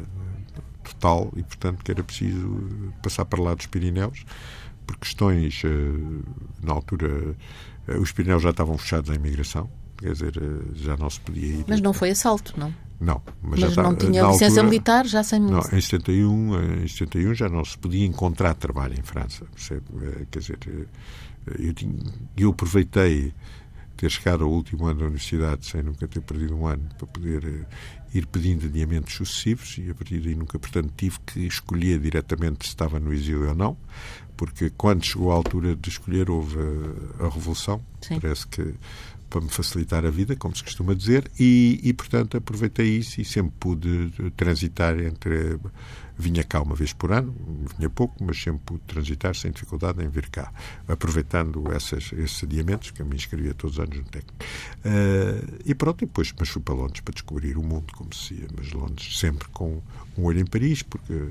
total 0.83 1.31
e, 1.35 1.43
portanto, 1.43 1.83
que 1.83 1.91
era 1.91 2.03
preciso 2.03 2.93
passar 3.01 3.25
para 3.25 3.41
lá 3.41 3.53
dos 3.53 3.67
Pirineus, 3.67 4.25
por 4.85 4.97
questões, 4.97 5.61
na 6.61 6.73
altura, 6.73 7.35
os 8.01 8.11
Pirineus 8.11 8.43
já 8.43 8.49
estavam 8.49 8.77
fechados 8.77 9.09
à 9.09 9.15
imigração, 9.15 9.69
quer 10.01 10.13
dizer, 10.13 10.33
já 10.75 10.97
não 10.97 11.09
se 11.09 11.19
podia 11.19 11.47
ir. 11.47 11.65
Mas 11.67 11.79
não 11.79 11.93
foi 11.93 12.11
assalto, 12.11 12.53
não? 12.57 12.73
Não, 13.01 13.19
mas, 13.41 13.59
mas 13.59 13.73
já 13.73 13.81
não 13.81 13.95
tá, 13.95 14.05
tinha 14.05 14.21
licença 14.21 14.45
altura, 14.45 14.63
militar, 14.63 15.07
já 15.07 15.23
sem 15.23 15.39
Não, 15.39 15.59
em 15.59 15.81
71, 15.81 16.83
em 16.83 16.87
71 16.87 17.33
já 17.33 17.49
não 17.49 17.65
se 17.65 17.75
podia 17.75 18.05
encontrar 18.05 18.53
trabalho 18.53 18.93
em 18.93 19.01
França. 19.01 19.43
Percebe? 19.55 19.85
Eh, 20.03 20.25
quer 20.29 20.39
dizer, 20.39 20.59
eh, 20.67 21.55
eu, 21.57 21.73
tinha, 21.73 21.95
eu 22.37 22.51
aproveitei 22.51 23.33
ter 23.97 24.09
chegado 24.11 24.43
ao 24.43 24.51
último 24.51 24.85
ano 24.85 24.99
da 24.99 25.05
universidade 25.05 25.65
sem 25.65 25.81
nunca 25.81 26.07
ter 26.07 26.21
perdido 26.21 26.55
um 26.55 26.67
ano 26.67 26.89
para 26.95 27.07
poder 27.07 27.43
eh, 27.43 27.65
ir 28.13 28.27
pedindo 28.27 28.67
adiamentos 28.67 29.15
sucessivos 29.15 29.77
e 29.79 29.89
a 29.89 29.95
partir 29.95 30.19
daí 30.19 30.35
nunca, 30.35 30.59
portanto, 30.59 30.93
tive 30.95 31.17
que 31.25 31.39
escolher 31.41 31.99
diretamente 31.99 32.65
se 32.65 32.69
estava 32.69 32.99
no 32.99 33.11
exílio 33.11 33.49
ou 33.49 33.55
não, 33.55 33.77
porque 34.37 34.71
quando 34.71 35.05
chegou 35.05 35.31
a 35.31 35.35
altura 35.35 35.75
de 35.75 35.89
escolher 35.89 36.29
houve 36.29 36.57
a, 37.19 37.25
a 37.25 37.29
Revolução, 37.29 37.81
Sim. 38.01 38.19
parece 38.19 38.47
que 38.47 38.73
para 39.31 39.39
me 39.39 39.49
facilitar 39.49 40.05
a 40.05 40.11
vida, 40.11 40.35
como 40.35 40.53
se 40.53 40.61
costuma 40.61 40.93
dizer, 40.93 41.31
e, 41.39 41.79
e, 41.81 41.93
portanto 41.93 42.35
aproveitei 42.35 42.97
isso 42.97 43.21
e 43.21 43.25
sempre 43.25 43.53
pude 43.59 44.11
transitar 44.35 44.99
entre. 44.99 45.57
Vinha 46.17 46.43
cá 46.43 46.61
uma 46.61 46.75
vez 46.75 46.93
por 46.93 47.11
ano, 47.11 47.33
vinha 47.75 47.89
pouco, 47.89 48.23
mas 48.23 48.39
sempre 48.39 48.61
pude 48.63 48.81
transitar 48.81 49.33
sem 49.33 49.49
dificuldade 49.49 50.03
em 50.03 50.09
vir 50.09 50.29
cá, 50.29 50.53
aproveitando 50.87 51.71
essas, 51.71 52.11
esses 52.13 52.43
adiamentos, 52.43 52.91
que 52.91 53.01
eu 53.01 53.05
me 53.07 53.15
inscrevia 53.15 53.55
todos 53.55 53.77
os 53.77 53.83
anos 53.83 53.97
no 53.97 54.03
técnico. 54.03 54.35
Uh, 54.85 55.61
e 55.65 55.73
pronto, 55.73 56.05
depois 56.05 56.31
mas 56.37 56.49
fui 56.49 56.61
para 56.61 56.75
Londres 56.75 56.99
para 56.99 57.13
descobrir 57.13 57.57
o 57.57 57.63
mundo, 57.63 57.91
como 57.95 58.13
se 58.13 58.35
dizia, 58.35 58.49
mas 58.55 58.71
Londres 58.71 59.17
sempre 59.17 59.47
com 59.47 59.81
um 60.15 60.23
olho 60.25 60.41
em 60.41 60.45
Paris, 60.45 60.83
porque 60.83 61.29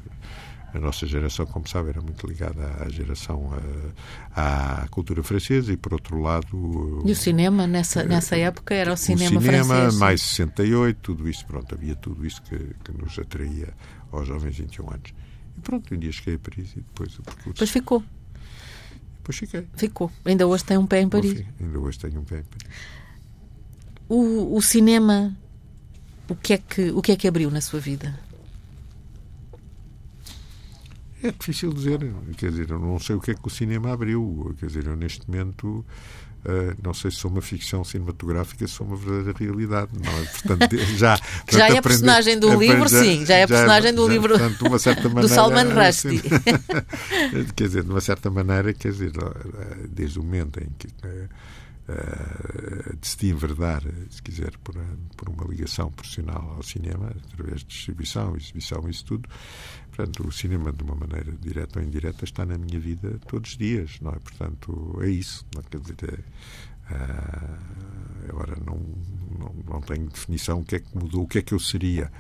a 0.72 0.78
nossa 0.78 1.06
geração, 1.06 1.46
como 1.46 1.68
sabe, 1.68 1.90
era 1.90 2.00
muito 2.00 2.26
ligada 2.26 2.76
à 2.80 2.88
geração 2.88 3.50
à, 4.34 4.82
à 4.82 4.88
cultura 4.88 5.22
francesa 5.22 5.72
e, 5.72 5.76
por 5.76 5.92
outro 5.92 6.20
lado... 6.20 7.02
E 7.04 7.10
o 7.10 7.16
cinema, 7.16 7.66
nessa, 7.66 8.04
nessa 8.04 8.36
época, 8.36 8.74
era 8.74 8.92
o 8.92 8.96
cinema, 8.96 9.38
o 9.38 9.42
cinema 9.42 9.74
francês? 9.74 9.96
mais 9.96 10.22
68, 10.22 10.98
tudo 11.00 11.28
isso, 11.28 11.44
pronto, 11.46 11.74
havia 11.74 11.96
tudo 11.96 12.26
isso 12.26 12.40
que, 12.42 12.56
que 12.56 12.92
nos 12.92 13.18
atraía 13.18 13.74
aos 14.12 14.26
jovens 14.28 14.56
21 14.56 14.90
anos. 14.90 15.14
E 15.56 15.60
pronto, 15.60 15.94
um 15.94 15.98
dia 15.98 16.12
cheguei 16.12 16.34
a 16.34 16.38
Paris 16.38 16.72
e 16.72 16.80
depois 16.80 17.18
o 17.18 17.22
percurso... 17.22 17.52
Depois 17.52 17.70
ficou? 17.70 18.04
Depois 19.18 19.36
fiquei. 19.36 19.66
Ficou. 19.76 20.10
Ainda 20.24 20.46
hoje 20.46 20.64
tem 20.64 20.78
um 20.78 20.86
pé 20.86 21.00
em 21.00 21.08
Paris? 21.08 21.44
ainda 21.60 21.78
hoje 21.78 21.98
tenho 21.98 22.20
um 22.20 22.24
pé 22.24 22.38
em 22.38 22.44
Paris. 22.44 22.76
O, 24.08 24.56
o 24.56 24.62
cinema, 24.62 25.36
o 26.28 26.34
que, 26.34 26.54
é 26.54 26.58
que, 26.58 26.90
o 26.90 27.02
que 27.02 27.12
é 27.12 27.16
que 27.16 27.28
abriu 27.28 27.50
na 27.50 27.60
sua 27.60 27.78
vida? 27.78 28.18
É 31.22 31.30
difícil 31.32 31.72
dizer, 31.72 31.98
quer 32.36 32.50
dizer, 32.50 32.70
eu 32.70 32.78
não 32.78 32.98
sei 32.98 33.16
o 33.16 33.20
que 33.20 33.32
é 33.32 33.34
que 33.34 33.46
o 33.46 33.50
cinema 33.50 33.92
abriu, 33.92 34.54
quer 34.58 34.66
dizer, 34.66 34.86
eu 34.86 34.96
neste 34.96 35.28
momento 35.28 35.84
Uh, 36.40 36.74
não 36.82 36.94
sei 36.94 37.10
se 37.10 37.18
sou 37.18 37.30
uma 37.30 37.42
ficção 37.42 37.84
cinematográfica, 37.84 38.66
se 38.66 38.72
sou 38.72 38.86
uma 38.86 38.96
verdadeira 38.96 39.38
realidade. 39.38 39.90
Não 39.92 40.10
é? 40.10 40.24
Portanto, 40.24 40.76
já, 40.96 41.18
que 41.46 41.54
já 41.54 41.68
é 41.68 41.82
personagem 41.82 42.38
do 42.38 42.54
livro, 42.58 42.88
sim, 42.88 43.26
já 43.26 43.34
é 43.34 43.46
personagem 43.46 43.92
do 43.92 44.06
já, 44.06 44.12
livro 44.12 44.38
portanto, 44.38 44.66
uma 44.66 44.78
certa 44.78 45.08
maneira, 45.10 45.28
do 45.28 45.34
Salman 45.34 45.68
Rushdie. 45.74 46.22
quer 47.54 47.64
dizer, 47.64 47.84
de 47.84 47.90
uma 47.90 48.00
certa 48.00 48.30
maneira, 48.30 48.72
quer 48.72 48.90
dizer, 48.90 49.12
eh, 49.18 49.86
desde 49.90 50.18
o 50.18 50.22
momento 50.22 50.60
em 50.60 50.68
que 50.78 50.88
uh, 51.90 52.90
uh, 52.92 52.96
decidi 52.96 53.30
enverdar, 53.30 53.82
se 54.10 54.22
quiser, 54.22 54.56
por, 54.58 54.74
por 55.16 55.28
uma 55.28 55.44
ligação 55.44 55.90
profissional 55.90 56.54
ao 56.56 56.62
cinema, 56.62 57.12
através 57.32 57.60
de 57.60 57.66
distribuição, 57.66 58.36
exibição, 58.36 58.88
isso 58.88 59.04
tudo. 59.04 59.28
Portanto, 59.88 60.26
o 60.26 60.32
cinema, 60.32 60.72
de 60.72 60.82
uma 60.82 60.94
maneira 60.94 61.32
direta 61.32 61.78
ou 61.78 61.84
indireta, 61.84 62.24
está 62.24 62.46
na 62.46 62.56
minha 62.56 62.78
vida 62.78 63.18
todos 63.26 63.50
os 63.52 63.56
dias, 63.58 63.98
não 64.00 64.12
é? 64.12 64.18
Portanto, 64.18 64.98
é 65.02 65.08
isso. 65.08 65.44
Não 65.54 65.62
quer 65.62 65.80
dizer, 65.80 66.24
uh, 66.90 68.28
agora 68.28 68.56
não, 68.64 68.80
não, 69.38 69.54
não 69.68 69.80
tenho 69.80 70.08
definição 70.08 70.60
o 70.60 70.64
que 70.64 70.76
é 70.76 70.80
que 70.80 70.96
mudou, 70.96 71.24
o 71.24 71.28
que 71.28 71.38
é 71.38 71.42
que 71.42 71.52
eu 71.52 71.58
seria. 71.58 72.10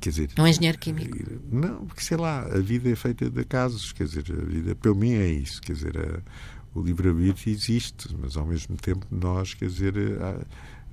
Quer 0.00 0.10
dizer, 0.10 0.30
um 0.38 0.46
engenheiro 0.46 0.78
químico. 0.78 1.14
Não, 1.52 1.84
porque 1.84 2.02
sei 2.02 2.16
lá, 2.16 2.40
a 2.40 2.58
vida 2.58 2.88
é 2.90 2.96
feita 2.96 3.28
de 3.28 3.44
casos, 3.44 3.92
quer 3.92 4.04
dizer, 4.04 4.24
a 4.32 4.44
vida, 4.44 4.74
pelo 4.74 4.94
mim 4.94 5.12
é 5.12 5.26
isso, 5.26 5.60
quer 5.60 5.74
dizer, 5.74 5.98
a, 5.98 6.22
o 6.74 6.82
livre-arbítrio 6.82 7.52
existe, 7.52 8.14
mas 8.20 8.36
ao 8.36 8.46
mesmo 8.46 8.76
tempo 8.76 9.06
nós, 9.10 9.54
quer 9.54 9.66
dizer, 9.66 9.94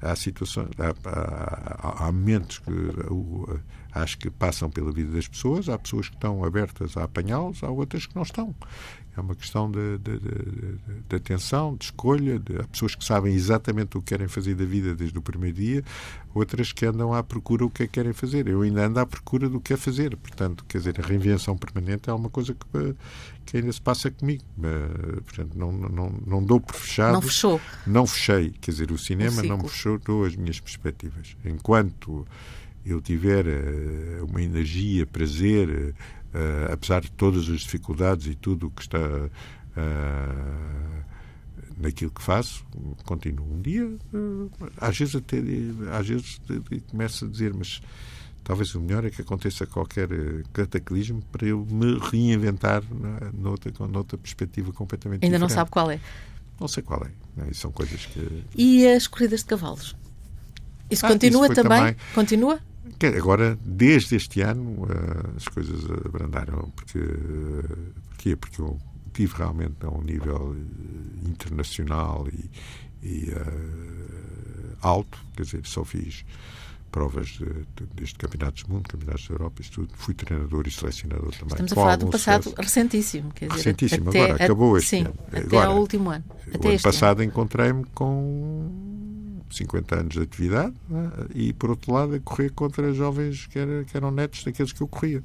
há, 0.02 0.12
há 0.12 0.16
situações, 0.16 0.70
há, 0.78 0.94
há, 1.10 2.08
há 2.08 2.12
momentos 2.12 2.60
que 2.60 2.72
o, 3.10 3.60
acho 3.94 4.18
que 4.18 4.30
passam 4.30 4.70
pela 4.70 4.92
vida 4.92 5.12
das 5.12 5.28
pessoas, 5.28 5.70
há 5.70 5.78
pessoas 5.78 6.10
que 6.10 6.16
estão 6.16 6.44
abertas 6.44 6.96
a 6.98 7.04
apanhá-los, 7.04 7.64
há 7.64 7.70
outras 7.70 8.06
que 8.06 8.16
não 8.16 8.24
estão. 8.24 8.56
É 9.16 9.20
uma 9.20 9.34
questão 9.34 9.70
de, 9.70 9.98
de, 9.98 10.20
de, 10.20 10.78
de 11.10 11.16
atenção, 11.16 11.76
de 11.76 11.86
escolha. 11.86 12.40
Há 12.60 12.68
pessoas 12.68 12.94
que 12.94 13.04
sabem 13.04 13.34
exatamente 13.34 13.98
o 13.98 14.02
que 14.02 14.10
querem 14.10 14.28
fazer 14.28 14.54
da 14.54 14.64
vida 14.64 14.94
desde 14.94 15.18
o 15.18 15.22
primeiro 15.24 15.58
dia, 15.58 15.84
outras 16.36 16.72
que 16.72 16.86
andam 16.86 17.12
à 17.12 17.24
procura 17.24 17.66
do 17.66 17.70
que 17.72 17.82
é 17.82 17.88
que 17.88 17.94
querem 17.94 18.14
fazer. 18.14 18.48
Eu 18.48 18.62
ainda 18.62 18.86
ando 18.86 19.00
à 19.00 19.08
procura 19.08 19.50
do 19.50 19.60
que 19.60 19.74
é 19.74 19.78
fazer. 19.78 20.16
Portanto, 20.18 20.64
quer 20.68 20.78
dizer, 20.78 21.00
a 21.00 21.08
reinvenção 21.08 21.58
permanente 21.58 22.08
é 22.12 22.14
uma 22.14 22.30
coisa 22.30 22.54
que, 22.54 22.96
que 23.48 23.58
ainda 23.58 23.72
se 23.72 23.82
passa 23.82 24.12
comigo. 24.12 24.44
Portanto, 25.26 25.58
não, 25.58 25.72
não, 25.72 26.14
não 26.26 26.44
dou 26.44 26.60
por 26.60 26.76
fechado. 26.76 27.14
Não 27.14 27.22
fechou. 27.22 27.62
Não 27.86 28.06
fechei. 28.06 28.52
Quer 28.62 28.72
dizer, 28.72 28.92
o 28.92 28.98
cinema 28.98 29.42
não 29.42 29.58
me 29.58 29.70
fechou 29.70 30.00
as 30.26 30.36
minhas 30.36 30.60
perspectivas. 30.60 31.36
Enquanto 31.46 32.28
eu 32.86 33.02
tiver 33.02 33.46
uh, 33.46 34.26
uma 34.26 34.42
energia, 34.42 35.06
prazer, 35.06 35.70
uh, 35.70 36.74
apesar 36.74 37.02
de 37.02 37.12
todas 37.12 37.50
as 37.50 37.62
dificuldades 37.62 38.28
e 38.28 38.36
tudo 38.36 38.68
o 38.68 38.72
que 38.72 38.82
está 38.82 39.00
uh, 39.00 39.32
naquilo 41.78 42.12
que 42.12 42.22
faço, 42.22 42.66
continuo. 43.06 43.46
Um 43.50 43.62
dia, 43.62 43.90
às 44.80 44.98
vezes 44.98 45.16
até 45.16 45.38
às 45.98 46.08
vezes 46.08 46.42
começo 46.88 47.26
a 47.26 47.28
dizer, 47.28 47.54
mas 47.54 47.82
talvez 48.48 48.74
o 48.76 48.80
melhor 48.80 49.04
é 49.04 49.10
que 49.10 49.22
aconteça 49.22 49.68
qualquer 49.68 50.08
cataclismo 50.54 51.22
para 51.34 51.46
eu 51.46 51.68
me 51.70 52.00
reinventar 52.00 52.82
na, 52.90 53.30
noutra, 53.34 53.74
noutra 53.86 54.18
perspectiva 54.18 54.72
completamente 54.72 55.26
Ainda 55.26 55.36
diferente. 55.36 55.42
não 55.42 55.50
sabe 55.50 55.70
qual 55.70 55.92
é? 55.92 56.00
Não 56.58 56.68
sei 56.70 56.82
qual 56.82 57.06
é. 57.06 57.12
Não, 57.36 57.54
são 57.54 57.74
coisas 57.74 58.06
que... 58.06 58.46
E 58.56 58.88
as 58.88 59.06
corridas 59.06 59.42
de 59.42 59.48
cavalos? 59.48 59.98
Isso 60.90 61.06
ah, 61.06 61.10
continua 61.10 61.48
isso 61.48 61.56
também? 61.56 61.78
também? 61.78 61.96
Continua? 62.16 62.60
Agora, 63.18 63.60
desde 63.66 64.16
este 64.16 64.40
ano, 64.40 64.84
uh, 64.84 65.36
as 65.36 65.46
coisas 65.50 65.84
abrandaram. 66.06 66.72
Porque, 66.74 67.00
porquê? 68.10 68.36
Porque 68.38 68.62
eu 68.62 68.80
tive 69.14 69.36
realmente 69.36 69.76
a 69.82 69.90
um 69.90 70.02
nível 70.02 70.56
internacional 71.28 72.26
e, 72.30 73.06
e 73.06 73.30
uh, 73.30 74.78
alto, 74.82 75.20
quer 75.36 75.44
dizer, 75.44 75.66
só 75.66 75.84
fiz 75.84 76.24
provas 76.92 77.28
de, 77.28 77.46
de, 77.46 77.86
desde 77.96 78.16
campeonatos 78.16 78.64
do 78.64 78.74
mundo, 78.74 78.88
campeonatos 78.88 79.28
da 79.28 79.34
Europa, 79.34 79.62
isso 79.62 79.72
tudo. 79.72 79.90
Fui 79.94 80.14
treinador 80.14 80.68
e 80.68 80.72
selecionador 80.72 81.32
também. 81.32 81.48
Estamos 81.48 81.72
a 81.72 81.76
falar 81.76 82.04
um 82.04 82.10
passado 82.10 82.44
sucesso. 82.44 82.62
recentíssimo. 82.62 83.32
Quer 83.34 83.48
dizer, 83.48 83.58
recentíssimo, 83.58 84.10
até, 84.10 84.24
agora, 84.24 84.44
acabou 84.44 84.78
este 84.78 84.90
sim, 84.90 85.02
ano. 85.02 85.14
Até 85.28 85.40
agora, 85.40 85.68
ao 85.68 85.80
último 85.80 86.10
ano. 86.10 86.26
Até 86.54 86.68
o 86.68 86.72
ano 86.72 86.82
passado 86.82 87.24
encontrei-me 87.24 87.84
com 87.94 88.88
50 89.52 89.96
anos 89.96 90.14
de 90.14 90.22
atividade 90.22 90.74
né? 90.90 91.12
e, 91.34 91.54
por 91.54 91.70
outro 91.70 91.94
lado, 91.94 92.16
a 92.16 92.20
correr 92.20 92.50
contra 92.52 92.94
jovens 92.94 93.48
que, 93.48 93.60
era, 93.60 93.84
que 93.84 93.96
eram 93.96 94.12
netos 94.12 94.44
daqueles 94.44 94.74
que 94.74 94.82
eu 94.82 94.88
corria. 94.88 95.24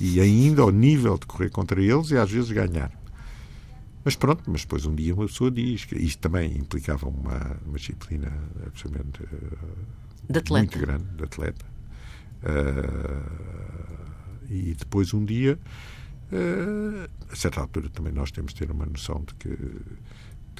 E 0.00 0.20
ainda 0.20 0.62
ao 0.62 0.70
nível 0.70 1.18
de 1.18 1.26
correr 1.26 1.50
contra 1.50 1.80
eles 1.80 2.10
e 2.10 2.16
às 2.16 2.30
vezes 2.30 2.50
ganhar. 2.50 2.92
Mas 4.04 4.16
pronto, 4.16 4.42
mas 4.46 4.60
depois 4.60 4.84
um 4.84 4.94
dia 4.94 5.14
uma 5.14 5.26
pessoa 5.26 5.50
diz 5.50 5.86
que 5.86 5.94
isto 5.94 6.20
também 6.20 6.58
implicava 6.58 7.08
uma, 7.08 7.56
uma 7.64 7.78
disciplina 7.78 8.30
absolutamente 8.66 9.22
uh, 10.28 10.58
muito 10.58 10.78
grande 10.78 11.04
de 11.04 11.24
atleta. 11.24 11.64
Uh, 12.42 13.44
e 14.50 14.74
depois 14.74 15.14
um 15.14 15.24
dia, 15.24 15.58
uh, 16.32 17.08
a 17.30 17.36
certa 17.36 17.60
altura 17.60 17.88
também 17.88 18.12
nós 18.12 18.30
temos 18.30 18.52
de 18.52 18.60
ter 18.60 18.70
uma 18.70 18.86
noção 18.86 19.24
de 19.26 19.34
que 19.34 19.58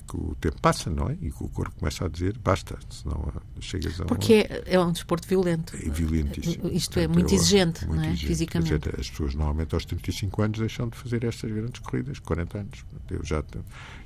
que 0.06 0.16
o 0.16 0.34
tempo 0.40 0.60
passa, 0.60 0.90
não 0.90 1.08
é? 1.08 1.16
E 1.20 1.30
que 1.30 1.42
o 1.42 1.48
corpo 1.48 1.74
começa 1.78 2.04
a 2.04 2.08
dizer 2.08 2.38
basta, 2.38 2.78
senão 2.90 3.32
chegas 3.60 4.00
a. 4.00 4.04
Porque 4.04 4.34
é, 4.34 4.64
é 4.66 4.80
um 4.80 4.92
desporto 4.92 5.26
violento. 5.26 5.74
É 5.76 5.88
violentíssimo. 5.88 6.68
Isto 6.68 6.98
é 6.98 7.08
muito 7.08 7.34
exigente, 7.34 7.86
muito 7.86 8.00
não 8.00 8.04
é? 8.04 8.08
Exigente. 8.08 8.26
Fisicamente. 8.26 8.78
Dizer, 8.78 9.00
as 9.00 9.11
pessoas 9.11 9.34
normalmente 9.34 9.74
aos 9.74 9.84
35 9.84 10.42
anos 10.42 10.59
deixam 10.59 10.88
de 10.88 10.96
fazer 10.96 11.24
estas 11.24 11.50
grandes 11.50 11.80
corridas, 11.80 12.18
40 12.18 12.59
anos. 12.59 12.84
Eu 13.11 13.24
já, 13.24 13.42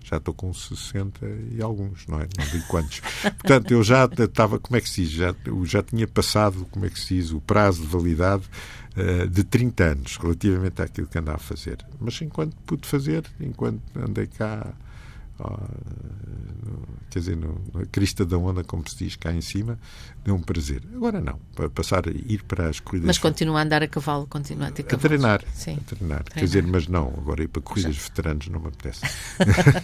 já 0.05 0.17
estou 0.17 0.35
com 0.35 0.53
60 0.53 1.27
e 1.53 1.61
alguns, 1.63 2.07
não 2.07 2.21
é? 2.21 2.29
Não 2.39 2.47
digo 2.47 2.67
quantos. 2.69 3.01
Portanto, 3.39 3.71
eu 3.71 3.83
já 3.83 4.05
estava, 4.05 4.59
como 4.59 4.77
é 4.77 4.81
que 4.81 4.89
se 4.89 5.03
diz? 5.03 5.11
Já, 5.11 5.35
eu 5.45 5.65
já 5.67 5.83
tinha 5.83 6.07
passado, 6.07 6.67
como 6.71 6.87
é 6.87 6.91
que 6.91 6.99
se 6.99 7.15
diz, 7.15 7.33
o 7.33 7.41
prazo 7.41 7.83
de 7.83 7.89
validade 7.89 8.45
uh, 8.97 9.29
de 9.29 9.45
30 9.45 9.85
anos, 9.85 10.17
relativamente 10.17 10.81
àquilo 10.81 11.07
que 11.07 11.19
andava 11.19 11.37
a 11.37 11.41
fazer. 11.41 11.79
Mas 12.01 12.21
enquanto 12.23 12.57
pude 12.67 12.87
fazer, 12.87 13.25
enquanto 13.41 13.81
andei 13.97 14.27
cá 14.27 14.75
quer 17.11 17.19
dizer, 17.21 17.37
no, 17.37 17.61
na 17.73 17.87
crista 17.87 18.25
da 18.25 18.37
onda, 18.37 18.63
como 18.65 18.89
se 18.89 18.97
diz 18.97 19.17
cá 19.17 19.33
em 19.33 19.41
cima, 19.41 19.79
deu 20.25 20.35
um 20.35 20.43
prazer. 20.43 20.83
Agora 20.95 21.21
não, 21.21 21.39
para 21.55 21.71
passar 21.71 22.09
a 22.09 22.11
ir 22.11 22.43
para 22.45 22.69
as 22.69 22.81
corridas. 22.81 23.07
Mas 23.07 23.19
continua 23.19 23.61
a 23.61 23.63
andar 23.63 23.83
a 23.83 23.89
cavalo, 23.89 24.27
continua 24.27 24.69
a 24.69 24.71
ter 24.71 24.83
cavalos. 24.83 25.05
A 25.05 25.09
treinar, 25.09 25.45
Sim. 25.55 25.79
a 25.81 25.95
treinar. 25.95 26.25
Treinar. 26.25 26.25
Quer 26.25 26.45
dizer, 26.45 26.67
mas 26.67 26.87
não, 26.87 27.09
agora 27.09 27.43
ir 27.43 27.49
para 27.49 27.63
corridas 27.63 27.95
de 27.95 28.01
veteranos 28.01 28.49
não 28.49 28.61
me 28.61 28.69
apetece. 28.69 29.01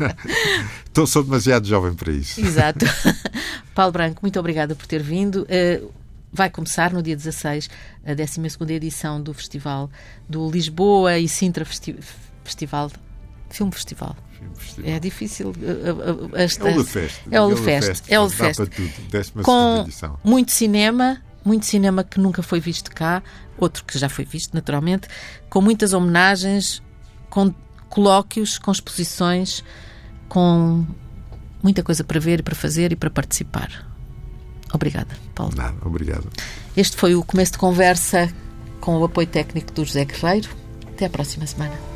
Estou, 0.86 1.06
sou 1.06 1.22
demasiado 1.22 1.66
jovem 1.66 1.94
para 1.94 2.12
isso. 2.12 2.40
Exato. 2.40 2.84
Paulo 3.74 3.92
Branco, 3.92 4.20
muito 4.22 4.38
obrigada 4.38 4.74
por 4.74 4.86
ter 4.86 5.02
vindo. 5.02 5.42
Uh, 5.44 5.92
vai 6.32 6.50
começar 6.50 6.92
no 6.92 7.02
dia 7.02 7.16
16 7.16 7.70
a 8.04 8.12
12 8.12 8.72
edição 8.72 9.22
do 9.22 9.32
festival 9.32 9.88
do 10.28 10.50
Lisboa 10.50 11.18
e 11.18 11.28
Sintra 11.28 11.64
Festi 11.64 11.96
Festival 12.42 12.90
Filme 13.48 13.72
Festival. 13.72 14.16
Festival. 14.54 14.90
É 14.90 15.00
difícil. 15.00 15.48
uh, 15.48 15.52
uh, 15.52 16.24
uh, 16.26 16.36
esta- 16.36 16.68
É 16.68 16.74
o 16.74 16.78
Lefest. 16.78 17.20
É 17.30 17.40
o 17.40 17.46
Lefest. 17.46 18.02
É 18.08 18.20
o 18.20 18.24
Lefest. 18.24 18.60
tudo. 18.66 18.90
Décima 19.10 19.42
Com 19.42 19.82
edição. 19.82 20.18
muito 20.24 20.52
cinema, 20.52 21.22
muito 21.44 21.66
cinema 21.66 22.02
que 22.04 22.18
nunca 22.20 22.42
foi 22.42 22.60
visto 22.60 22.90
cá, 22.90 23.22
outro 23.58 23.84
que 23.84 23.98
já 23.98 24.08
foi 24.08 24.24
visto, 24.24 24.54
naturalmente, 24.54 25.08
com 25.50 25.60
muitas 25.60 25.92
homenagens, 25.92 26.82
com 27.30 27.52
colóquios, 27.88 28.58
com 28.58 28.72
exposições, 28.72 29.62
com 30.28 30.84
muita 31.62 31.82
coisa 31.82 32.02
para 32.04 32.18
ver 32.20 32.42
para 32.42 32.54
fazer 32.54 32.92
e 32.92 32.96
para 32.96 33.10
participar. 33.10 33.88
Obrigada, 34.72 35.16
Paulo. 35.34 35.54
Nada, 35.56 35.76
obrigado. 35.84 36.28
Este 36.76 36.96
foi 36.96 37.14
o 37.14 37.22
começo 37.22 37.52
de 37.52 37.58
conversa 37.58 38.28
com 38.80 38.98
o 38.98 39.04
apoio 39.04 39.26
técnico 39.26 39.72
do 39.72 39.84
José 39.84 40.04
Guerreiro. 40.04 40.48
Até 40.88 41.06
à 41.06 41.10
próxima 41.10 41.46
semana. 41.46 41.93